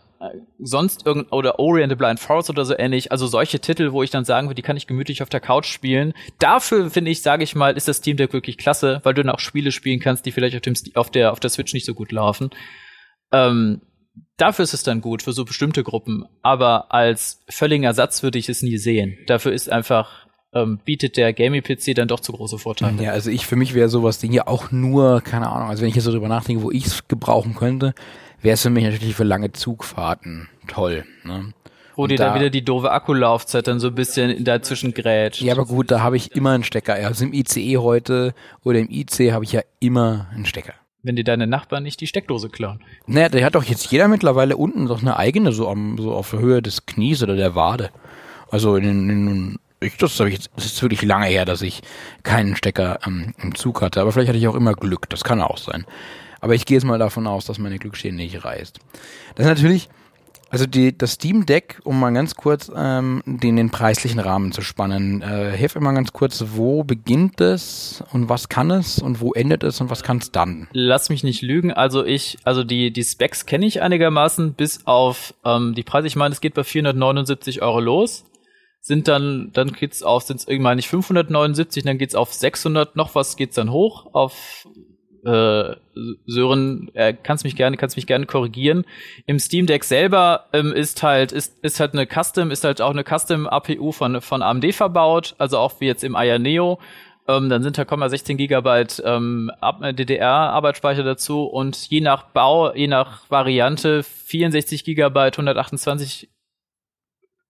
[0.59, 4.03] sonst irgend oder Ori and the Blind Forest oder so ähnlich, also solche Titel, wo
[4.03, 6.13] ich dann sagen würde, die kann ich gemütlich auf der Couch spielen.
[6.39, 9.34] Dafür finde ich, sage ich mal, ist das Steam Deck wirklich klasse, weil du dann
[9.34, 11.93] auch Spiele spielen kannst, die vielleicht auf dem auf der auf der Switch nicht so
[11.93, 12.51] gut laufen.
[13.32, 13.82] Ähm,
[14.38, 18.49] dafür ist es dann gut für so bestimmte Gruppen, aber als völliger Ersatz würde ich
[18.49, 19.17] es nie sehen.
[19.28, 23.01] Dafür ist einfach ähm, bietet der Gaming-PC dann doch zu große Vorteile.
[23.01, 25.89] Ja, also ich, für mich wäre sowas Ding ja auch nur, keine Ahnung, also wenn
[25.89, 27.93] ich jetzt so drüber nachdenke, wo ich es gebrauchen könnte,
[28.42, 31.06] wäre es für mich natürlich für lange Zugfahrten toll.
[31.24, 31.54] Ne?
[31.96, 35.42] Wo dir da, dann wieder die doofe Akkulaufzeit dann so ein bisschen dazwischen grätscht.
[35.42, 36.94] Ja, aber gut, da habe ich immer einen Stecker.
[36.94, 38.34] Also im ICE heute
[38.64, 40.74] oder im IC habe ich ja immer einen Stecker.
[41.04, 42.80] Wenn dir deine Nachbarn nicht die Steckdose klauen.
[43.08, 46.30] Naja, der hat doch jetzt jeder mittlerweile unten doch eine eigene, so, am, so auf
[46.30, 47.89] der Höhe des Knies oder der Wade.
[48.52, 51.82] Also in, in, ich, das habe ich jetzt, das ist wirklich lange her, dass ich
[52.22, 54.00] keinen Stecker ähm, im Zug hatte.
[54.00, 55.10] Aber vielleicht hatte ich auch immer Glück.
[55.10, 55.86] Das kann auch sein.
[56.42, 58.80] Aber ich gehe jetzt mal davon aus, dass meine Glückssträhne nicht reißt.
[59.36, 59.89] Das ist natürlich,
[60.50, 64.62] also die, das Steam Deck, um mal ganz kurz ähm, den, den preislichen Rahmen zu
[64.62, 69.22] spannen, äh, hilf mir mal ganz kurz, wo beginnt es und was kann es und
[69.22, 70.68] wo endet es und was kann es dann?
[70.74, 75.36] Lass mich nicht lügen, also ich, also die, die Specs kenne ich einigermaßen, bis auf
[75.46, 78.26] ähm, die Preise, ich meine, es geht bei 479 Euro los
[78.84, 83.14] sind dann, dann geht's auf, sind es irgendwann nicht 579, dann geht's auf 600 noch
[83.14, 84.68] was, geht's dann hoch auf
[85.26, 85.76] äh,
[86.26, 88.86] Sören, äh, kannst mich gerne, kannst mich gerne korrigieren.
[89.26, 92.91] Im Steam Deck selber ähm, ist halt ist ist halt eine Custom, ist halt auch
[92.91, 96.80] eine Custom APU von von AMD verbaut, also auch wie jetzt im Aya Neo.
[97.28, 102.88] Ähm, dann sind da kommen 16 Gigabyte ähm, DDR-Arbeitsspeicher dazu und je nach Bau, je
[102.88, 106.30] nach Variante 64 Gigabyte, 128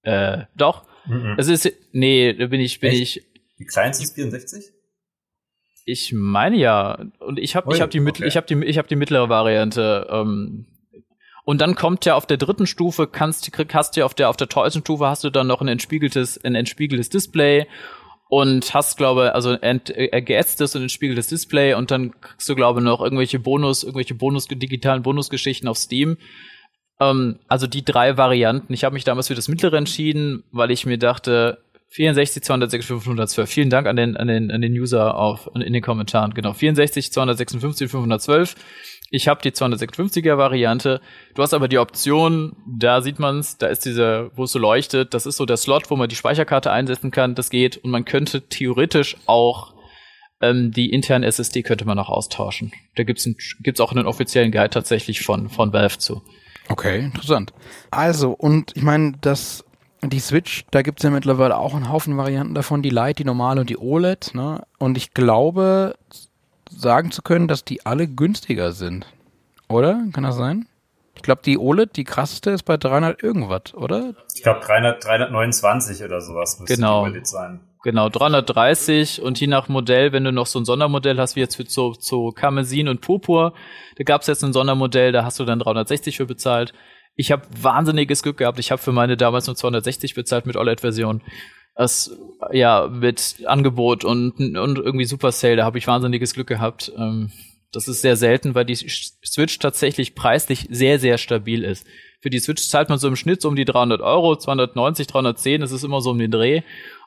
[0.04, 1.36] äh, doch Mhm.
[1.38, 3.18] Es ist, nee, da bin ich, bin Echt?
[3.18, 3.26] ich.
[3.60, 4.72] Die kleinste ist 64?
[5.86, 7.06] Ich meine ja.
[7.20, 8.26] Und ich habe, ich habe die, okay.
[8.26, 10.08] ich habe die, ich habe die mittlere Variante.
[10.10, 10.66] Ähm,
[11.44, 14.48] und dann kommt ja auf der dritten Stufe, kannst, hast du auf der, auf der
[14.48, 17.68] teuersten Stufe hast du dann noch ein entspiegeltes, ein entspiegeltes Display
[18.30, 22.82] und hast, glaube also ent, äh, geätztes und entspiegeltes Display und dann kriegst du, glaube
[22.82, 26.18] noch irgendwelche Bonus, irgendwelche Bonus, digitalen Bonusgeschichten auf Steam.
[27.00, 28.74] Ähm, also die drei Varianten.
[28.74, 31.58] Ich habe mich damals für das mittlere entschieden, weil ich mir dachte,
[31.94, 33.50] 64, 256, 512.
[33.50, 36.34] Vielen Dank an den, an den, an den User auf, in den Kommentaren.
[36.34, 38.56] Genau, 64, 256, 512.
[39.10, 41.02] Ich habe die 256er Variante.
[41.36, 45.14] Du hast aber die Option, da sieht man's, da ist diese, wo es so leuchtet,
[45.14, 47.36] das ist so der Slot, wo man die Speicherkarte einsetzen kann.
[47.36, 49.74] Das geht und man könnte theoretisch auch
[50.40, 52.72] ähm, die internen SSD könnte man auch austauschen.
[52.96, 56.24] Da gibt's, ein, gibt's auch einen offiziellen Guide tatsächlich von von Valve zu.
[56.70, 57.54] Okay, interessant.
[57.92, 59.66] Also, und ich meine, das
[60.04, 63.62] die Switch, da gibt's ja mittlerweile auch einen Haufen Varianten davon, die Lite, die normale
[63.62, 64.64] und die OLED, ne?
[64.80, 65.96] Und ich glaube,
[66.70, 69.06] sagen zu können, dass die alle günstiger sind.
[69.70, 70.04] Oder?
[70.12, 70.68] Kann das sein?
[71.16, 74.16] Ich glaube, die OLED, die krasseste, ist bei 300 irgendwas, oder?
[74.34, 77.06] Ich glaube, 300, 329 oder sowas müsste genau.
[77.06, 77.60] die OLED sein.
[77.84, 81.56] Genau, 330 und je nach Modell, wenn du noch so ein Sondermodell hast, wie jetzt
[81.56, 83.54] für so, so Karmesin und Purpur,
[83.98, 86.74] da gab's jetzt ein Sondermodell, da hast du dann 360 für bezahlt.
[87.16, 88.60] Ich habe wahnsinniges Glück gehabt.
[88.60, 91.22] Ich habe für meine damals nur 260 bezahlt mit OLED-Version.
[91.76, 92.16] Das,
[92.52, 96.92] ja, mit Angebot und, und irgendwie Super Sale, da habe ich wahnsinniges Glück gehabt.
[96.98, 97.32] Ähm,
[97.72, 101.88] das ist sehr selten, weil die Switch tatsächlich preislich sehr, sehr stabil ist.
[102.20, 105.62] Für die Switch zahlt man so im Schnitt so um die 300 Euro, 290, 310,
[105.62, 106.62] das ist immer so um den Dreh.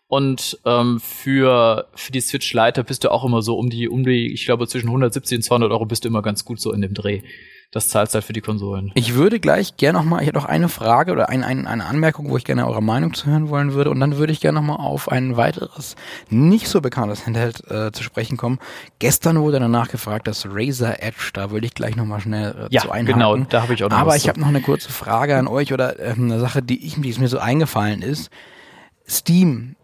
[0.06, 4.04] Und ähm, für, für die Switch Lite bist du auch immer so um die, um
[4.04, 6.80] die, ich glaube, zwischen 170 und 200 Euro bist du immer ganz gut so in
[6.82, 7.22] dem Dreh.
[7.74, 8.92] Das zahlst halt für die Konsolen.
[8.94, 11.84] Ich würde gleich gerne noch mal, ich hätte noch eine Frage oder ein, ein, eine
[11.86, 13.90] Anmerkung, wo ich gerne eure Meinung zu hören wollen würde.
[13.90, 15.96] Und dann würde ich gerne noch mal auf ein weiteres,
[16.30, 18.60] nicht so bekanntes Handheld äh, zu sprechen kommen.
[19.00, 22.66] Gestern wurde danach gefragt, das Razer Edge, da würde ich gleich noch mal schnell äh,
[22.70, 23.18] ja, zu einhaken.
[23.20, 25.72] genau, da habe ich auch noch Aber ich habe noch eine kurze Frage an euch
[25.72, 28.30] oder äh, eine Sache, die, ich, die mir so eingefallen ist.
[29.08, 29.74] Steam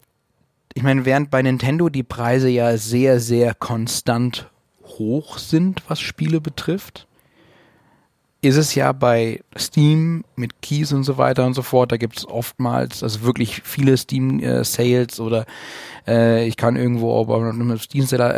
[0.75, 4.49] ich meine, während bei Nintendo die Preise ja sehr, sehr konstant
[4.85, 7.09] hoch sind, was Spiele betrifft,
[8.43, 12.19] ist es ja bei Steam mit Keys und so weiter und so fort, da gibt
[12.19, 15.45] es oftmals, also wirklich viele Steam-Sales äh, oder
[16.07, 18.35] äh, ich kann irgendwo auf einer Steam-Seller,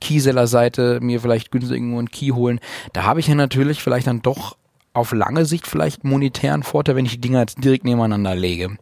[0.00, 2.60] Keyseller-Seite mir vielleicht günstig irgendwo einen Key holen.
[2.92, 4.56] Da habe ich ja natürlich vielleicht dann doch
[4.92, 8.76] auf lange Sicht vielleicht monetären Vorteil, wenn ich die Dinger jetzt direkt nebeneinander lege.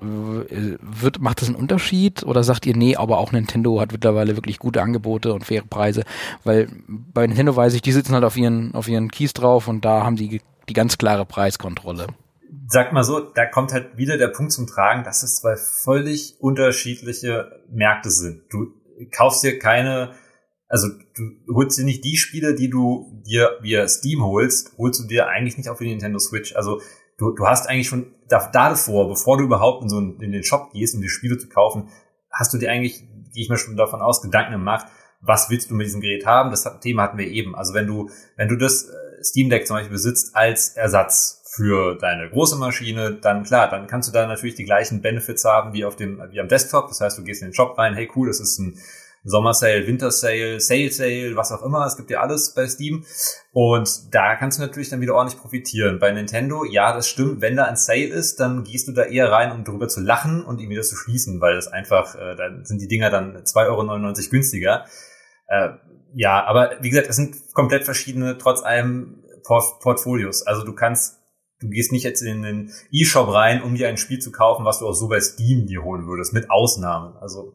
[0.00, 4.58] Wird, macht das einen Unterschied oder sagt ihr, nee, aber auch Nintendo hat mittlerweile wirklich
[4.58, 6.04] gute Angebote und faire Preise?
[6.44, 9.84] Weil bei Nintendo weiß ich, die sitzen halt auf ihren, auf ihren Keys drauf und
[9.84, 12.06] da haben die die ganz klare Preiskontrolle.
[12.66, 16.36] Sag mal so, da kommt halt wieder der Punkt zum Tragen, dass es zwei völlig
[16.40, 18.42] unterschiedliche Märkte sind.
[18.50, 18.72] Du
[19.10, 20.14] kaufst dir keine,
[20.66, 25.06] also du holst dir nicht die Spiele, die du dir via Steam holst, holst du
[25.06, 26.56] dir eigentlich nicht auf die Nintendo Switch.
[26.56, 26.80] Also
[27.18, 30.44] du, du hast eigentlich schon da, davor, bevor du überhaupt in so einen, in den
[30.44, 31.88] Shop gehst, um die Spiele zu kaufen,
[32.30, 33.00] hast du dir eigentlich,
[33.32, 34.86] gehe ich mir schon davon aus, Gedanken gemacht,
[35.20, 36.50] was willst du mit diesem Gerät haben?
[36.50, 37.56] Das Thema hatten wir eben.
[37.56, 41.96] Also wenn du, wenn du das äh, Steam Deck zum Beispiel besitzt als Ersatz für
[41.96, 45.84] deine große Maschine, dann klar, dann kannst du da natürlich die gleichen Benefits haben wie
[45.84, 46.88] auf dem, wie am Desktop.
[46.88, 48.78] Das heißt, du gehst in den Shop rein, hey cool, das ist ein
[49.24, 51.84] Sommersale, Wintersale, Sale Sale, was auch immer.
[51.86, 53.04] Es gibt ja alles bei Steam.
[53.52, 55.98] Und da kannst du natürlich dann wieder ordentlich profitieren.
[55.98, 57.40] Bei Nintendo, ja, das stimmt.
[57.40, 60.44] Wenn da ein Sale ist, dann gehst du da eher rein, um darüber zu lachen
[60.44, 63.66] und ihn wieder zu schließen, weil das einfach, äh, dann sind die Dinger dann 2,99
[63.68, 64.86] Euro günstiger.
[65.46, 65.70] Äh,
[66.14, 70.46] ja, aber wie gesagt, es sind komplett verschiedene, trotz allem Port Portfolios.
[70.46, 71.18] Also du kannst,
[71.60, 74.78] du gehst nicht jetzt in den E-Shop rein, um dir ein Spiel zu kaufen, was
[74.78, 77.16] du auch so bei Steam dir holen würdest, mit Ausnahmen.
[77.16, 77.52] Also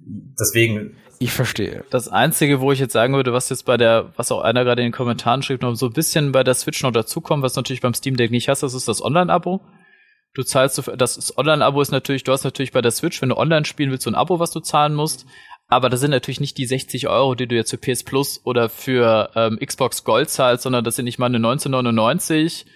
[0.00, 0.96] deswegen.
[1.18, 1.84] Ich verstehe.
[1.90, 4.80] Das Einzige, wo ich jetzt sagen würde, was jetzt bei der, was auch einer gerade
[4.82, 7.82] in den Kommentaren schrieb, noch so ein bisschen bei der Switch noch dazukommt, was natürlich
[7.82, 9.60] beim Steam Deck nicht hast, das ist das Online-Abo.
[10.32, 13.66] Du zahlst, das Online-Abo ist natürlich, du hast natürlich bei der Switch, wenn du online
[13.66, 15.26] spielen willst, so ein Abo, was du zahlen musst.
[15.68, 18.68] Aber das sind natürlich nicht die 60 Euro, die du jetzt für PS Plus oder
[18.68, 22.66] für ähm, Xbox Gold zahlst, sondern das sind nicht mal eine 1999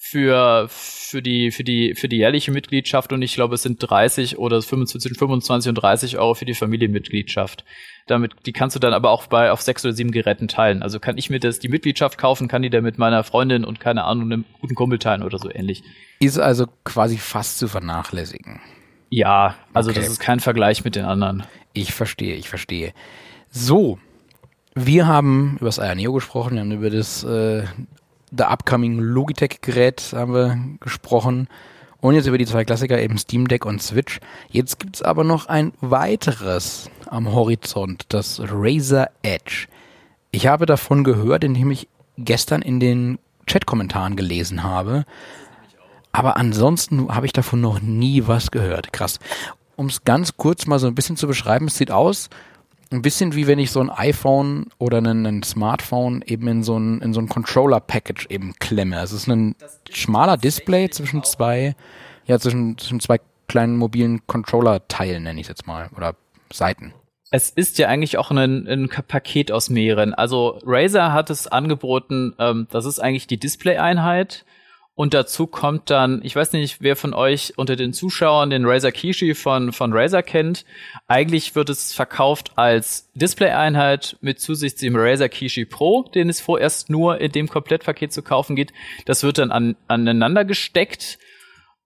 [0.00, 4.38] für, für die, für die, für die jährliche Mitgliedschaft und ich glaube, es sind 30
[4.38, 7.64] oder 25, 25 und 30 Euro für die Familienmitgliedschaft.
[8.06, 10.82] Damit, die kannst du dann aber auch bei, auf sechs oder sieben Geräten teilen.
[10.84, 13.80] Also kann ich mir das, die Mitgliedschaft kaufen, kann die dann mit meiner Freundin und
[13.80, 15.82] keine Ahnung, einem guten Kumpel teilen oder so ähnlich.
[16.20, 18.60] Ist also quasi fast zu vernachlässigen.
[19.10, 19.98] Ja, also okay.
[19.98, 21.42] das ist kein Vergleich mit den anderen.
[21.72, 22.94] Ich verstehe, ich verstehe.
[23.50, 23.98] So,
[24.74, 27.64] wir haben über das Aya Neo gesprochen, wir haben über das äh,
[28.36, 31.48] The Upcoming Logitech-Gerät haben wir gesprochen
[32.00, 34.20] und jetzt über die zwei Klassiker, eben Steam Deck und Switch.
[34.50, 39.66] Jetzt gibt's aber noch ein weiteres am Horizont, das Razer Edge.
[40.30, 45.04] Ich habe davon gehört, indem ich gestern in den Chat-Kommentaren gelesen habe.
[46.12, 48.92] Aber ansonsten habe ich davon noch nie was gehört.
[48.92, 49.18] Krass.
[49.74, 52.28] Um es ganz kurz mal so ein bisschen zu beschreiben, es sieht aus
[52.90, 56.78] ein bisschen wie wenn ich so ein iPhone oder einen, ein Smartphone eben in so
[56.78, 59.00] ein, in so ein Controller-Package eben klemme.
[59.02, 59.54] Es ist ein
[59.90, 61.74] schmaler Display zwischen zwei,
[62.26, 66.14] ja, zwischen, zwischen zwei kleinen mobilen Controller-Teilen, nenne ich es jetzt mal, oder
[66.52, 66.94] Seiten.
[67.30, 70.14] Es ist ja eigentlich auch ein, ein Paket aus mehreren.
[70.14, 74.46] Also Razer hat es angeboten, ähm, das ist eigentlich die Display-Einheit
[74.98, 78.90] und dazu kommt dann, ich weiß nicht, wer von euch unter den Zuschauern den Razer
[78.90, 80.64] Kishi von, von Razer kennt.
[81.06, 86.90] Eigentlich wird es verkauft als Display-Einheit mit Zusicht dem Razer Kishi Pro, den es vorerst
[86.90, 88.72] nur in dem Komplettpaket zu kaufen geht.
[89.06, 91.20] Das wird dann an, aneinander gesteckt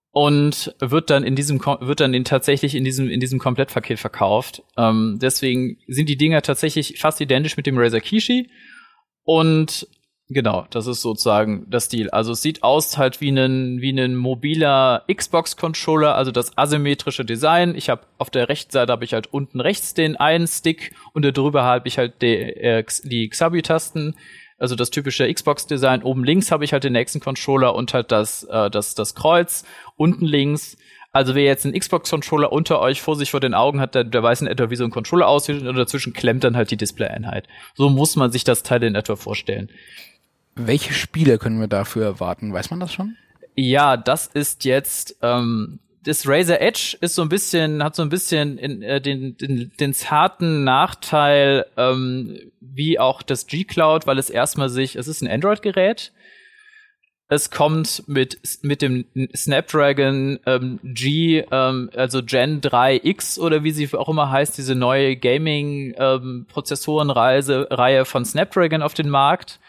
[0.09, 4.63] und wird dann in diesem wird dann in, tatsächlich in diesem in diesem Komplettpaket verkauft.
[4.75, 8.49] Ähm, deswegen sind die Dinger tatsächlich fast identisch mit dem Razer Kishi
[9.23, 9.87] und
[10.29, 12.09] Genau, das ist sozusagen das Stil.
[12.09, 17.25] Also es sieht aus halt wie ein wie ein mobiler Xbox Controller, also das asymmetrische
[17.25, 17.75] Design.
[17.75, 21.25] Ich habe auf der rechten Seite habe ich halt unten rechts den einen Stick und
[21.25, 24.15] darüber habe ich halt die, äh, die Xabi-Tasten,
[24.57, 26.03] also das typische Xbox Design.
[26.03, 29.65] Oben links habe ich halt den nächsten Controller und halt das äh, das das Kreuz.
[29.97, 30.77] Unten links
[31.13, 34.23] also wer jetzt einen Xbox-Controller unter euch vor sich vor den Augen hat, der, der
[34.23, 37.47] weiß in etwa, wie so ein Controller aussieht und dazwischen klemmt dann halt die Display-Einheit.
[37.75, 39.69] So muss man sich das Teil in etwa vorstellen.
[40.55, 42.53] Welche Spiele können wir dafür erwarten?
[42.53, 43.15] Weiß man das schon?
[43.55, 48.09] Ja, das ist jetzt ähm, das Razer Edge ist so ein bisschen, hat so ein
[48.09, 54.19] bisschen in, äh, den, den, den zarten Nachteil ähm, wie auch das G Cloud, weil
[54.19, 56.11] es erstmal sich, es ist ein Android-Gerät.
[57.29, 63.89] Es kommt mit mit dem Snapdragon ähm, G, ähm, also Gen 3X oder wie sie
[63.95, 69.59] auch immer heißt, diese neue Gaming ähm, Prozessorenreise Reihe von Snapdragon auf den Markt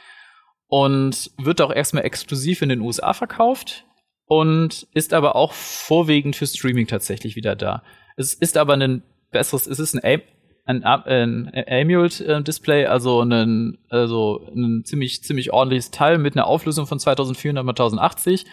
[0.75, 3.85] und wird auch erstmal exklusiv in den USA verkauft
[4.27, 7.85] und ist aber auch vorwiegend für Streaming tatsächlich wieder da.
[8.17, 10.23] Es ist aber ein besseres, es ist ein,
[10.65, 16.99] ein, ein AMOLED-Display, also ein, also ein ziemlich, ziemlich ordentliches Teil mit einer Auflösung von
[16.99, 18.45] 2400 x 1080.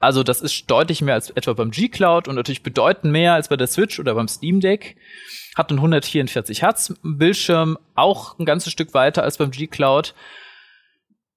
[0.00, 3.56] Also das ist deutlich mehr als etwa beim G-Cloud und natürlich bedeutend mehr als bei
[3.56, 4.98] der Switch oder beim Steam Deck.
[5.56, 10.14] Hat einen 144 Hertz Bildschirm, auch ein ganzes Stück weiter als beim G-Cloud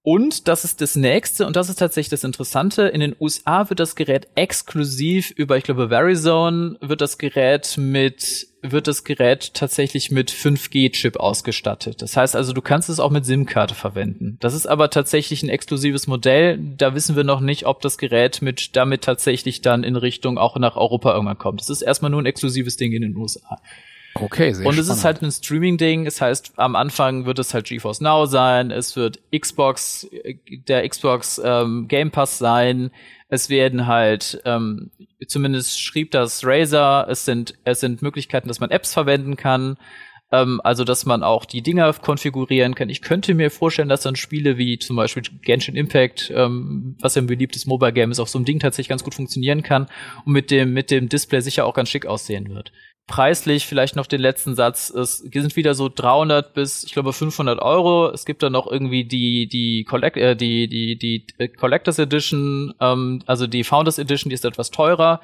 [0.05, 2.89] und das ist das nächste, und das ist tatsächlich das Interessante.
[2.89, 8.47] In den USA wird das Gerät exklusiv über, ich glaube, Verizon wird das Gerät mit,
[8.61, 12.01] wird das Gerät tatsächlich mit 5G-Chip ausgestattet.
[12.01, 14.35] Das heißt also, du kannst es auch mit SIM-Karte verwenden.
[14.41, 16.59] Das ist aber tatsächlich ein exklusives Modell.
[16.77, 20.57] Da wissen wir noch nicht, ob das Gerät mit, damit tatsächlich dann in Richtung auch
[20.57, 21.61] nach Europa irgendwann kommt.
[21.61, 23.61] Das ist erstmal nur ein exklusives Ding in den USA.
[24.23, 26.05] Okay, sehr Und es ist halt ein Streaming-Ding.
[26.05, 28.71] Es heißt, am Anfang wird es halt GeForce Now sein.
[28.71, 30.07] Es wird Xbox,
[30.67, 32.91] der Xbox ähm, Game Pass sein.
[33.29, 34.91] Es werden halt, ähm,
[35.27, 39.77] zumindest schrieb das Razer, es sind, es sind Möglichkeiten, dass man Apps verwenden kann.
[40.33, 42.89] Ähm, also, dass man auch die Dinger konfigurieren kann.
[42.89, 47.21] Ich könnte mir vorstellen, dass dann Spiele wie zum Beispiel Genshin Impact, ähm, was ja
[47.21, 49.87] ein beliebtes Mobile Game ist, auf so einem Ding tatsächlich ganz gut funktionieren kann
[50.25, 52.71] und mit dem, mit dem Display sicher auch ganz schick aussehen wird.
[53.05, 54.89] Preislich vielleicht noch den letzten Satz.
[54.89, 58.09] Es sind wieder so 300 bis, ich glaube, 500 Euro.
[58.09, 62.73] Es gibt dann noch irgendwie die, die, Collect äh, die, die, die äh, Collectors Edition,
[62.79, 65.21] ähm, also die Founders Edition, die ist etwas teurer.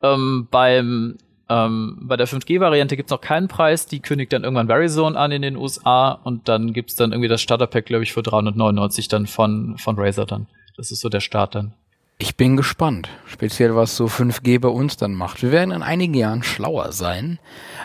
[0.00, 1.18] Ähm, beim
[1.48, 5.42] ähm, bei der 5G-Variante gibt's noch keinen Preis, die kündigt dann irgendwann Verizon an in
[5.42, 9.78] den USA und dann gibt's dann irgendwie das Starterpack, glaube ich, für 399 dann von,
[9.78, 10.46] von Razer dann.
[10.76, 11.72] Das ist so der Start dann.
[12.20, 15.40] Ich bin gespannt, speziell was so 5G bei uns dann macht.
[15.40, 17.38] Wir werden in einigen Jahren schlauer sein,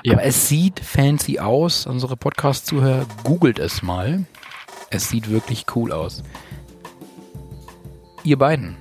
[0.03, 0.14] ja.
[0.14, 1.86] aber es sieht fancy aus.
[1.86, 4.26] Unsere Podcast-Zuhörer, googelt es mal.
[4.89, 6.24] Es sieht wirklich cool aus.
[8.24, 8.76] Ihr beiden,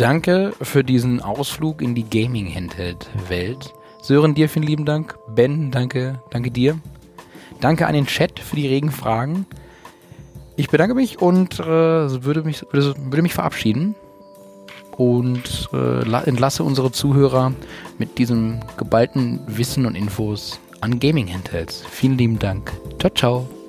[0.00, 3.74] Danke für diesen Ausflug in die Gaming-Handheld-Welt.
[4.00, 5.18] Sören, dir vielen lieben Dank.
[5.28, 6.78] Ben, danke, danke dir.
[7.60, 9.44] Danke an den Chat für die regen Fragen.
[10.56, 13.94] Ich bedanke mich und äh, würde, mich, würde, würde mich verabschieden
[14.96, 17.52] und äh, entlasse unsere Zuhörer
[17.98, 21.84] mit diesem geballten Wissen und Infos an Gaming Handhelds.
[21.90, 22.72] Vielen lieben Dank.
[22.98, 23.59] Ciao, ciao.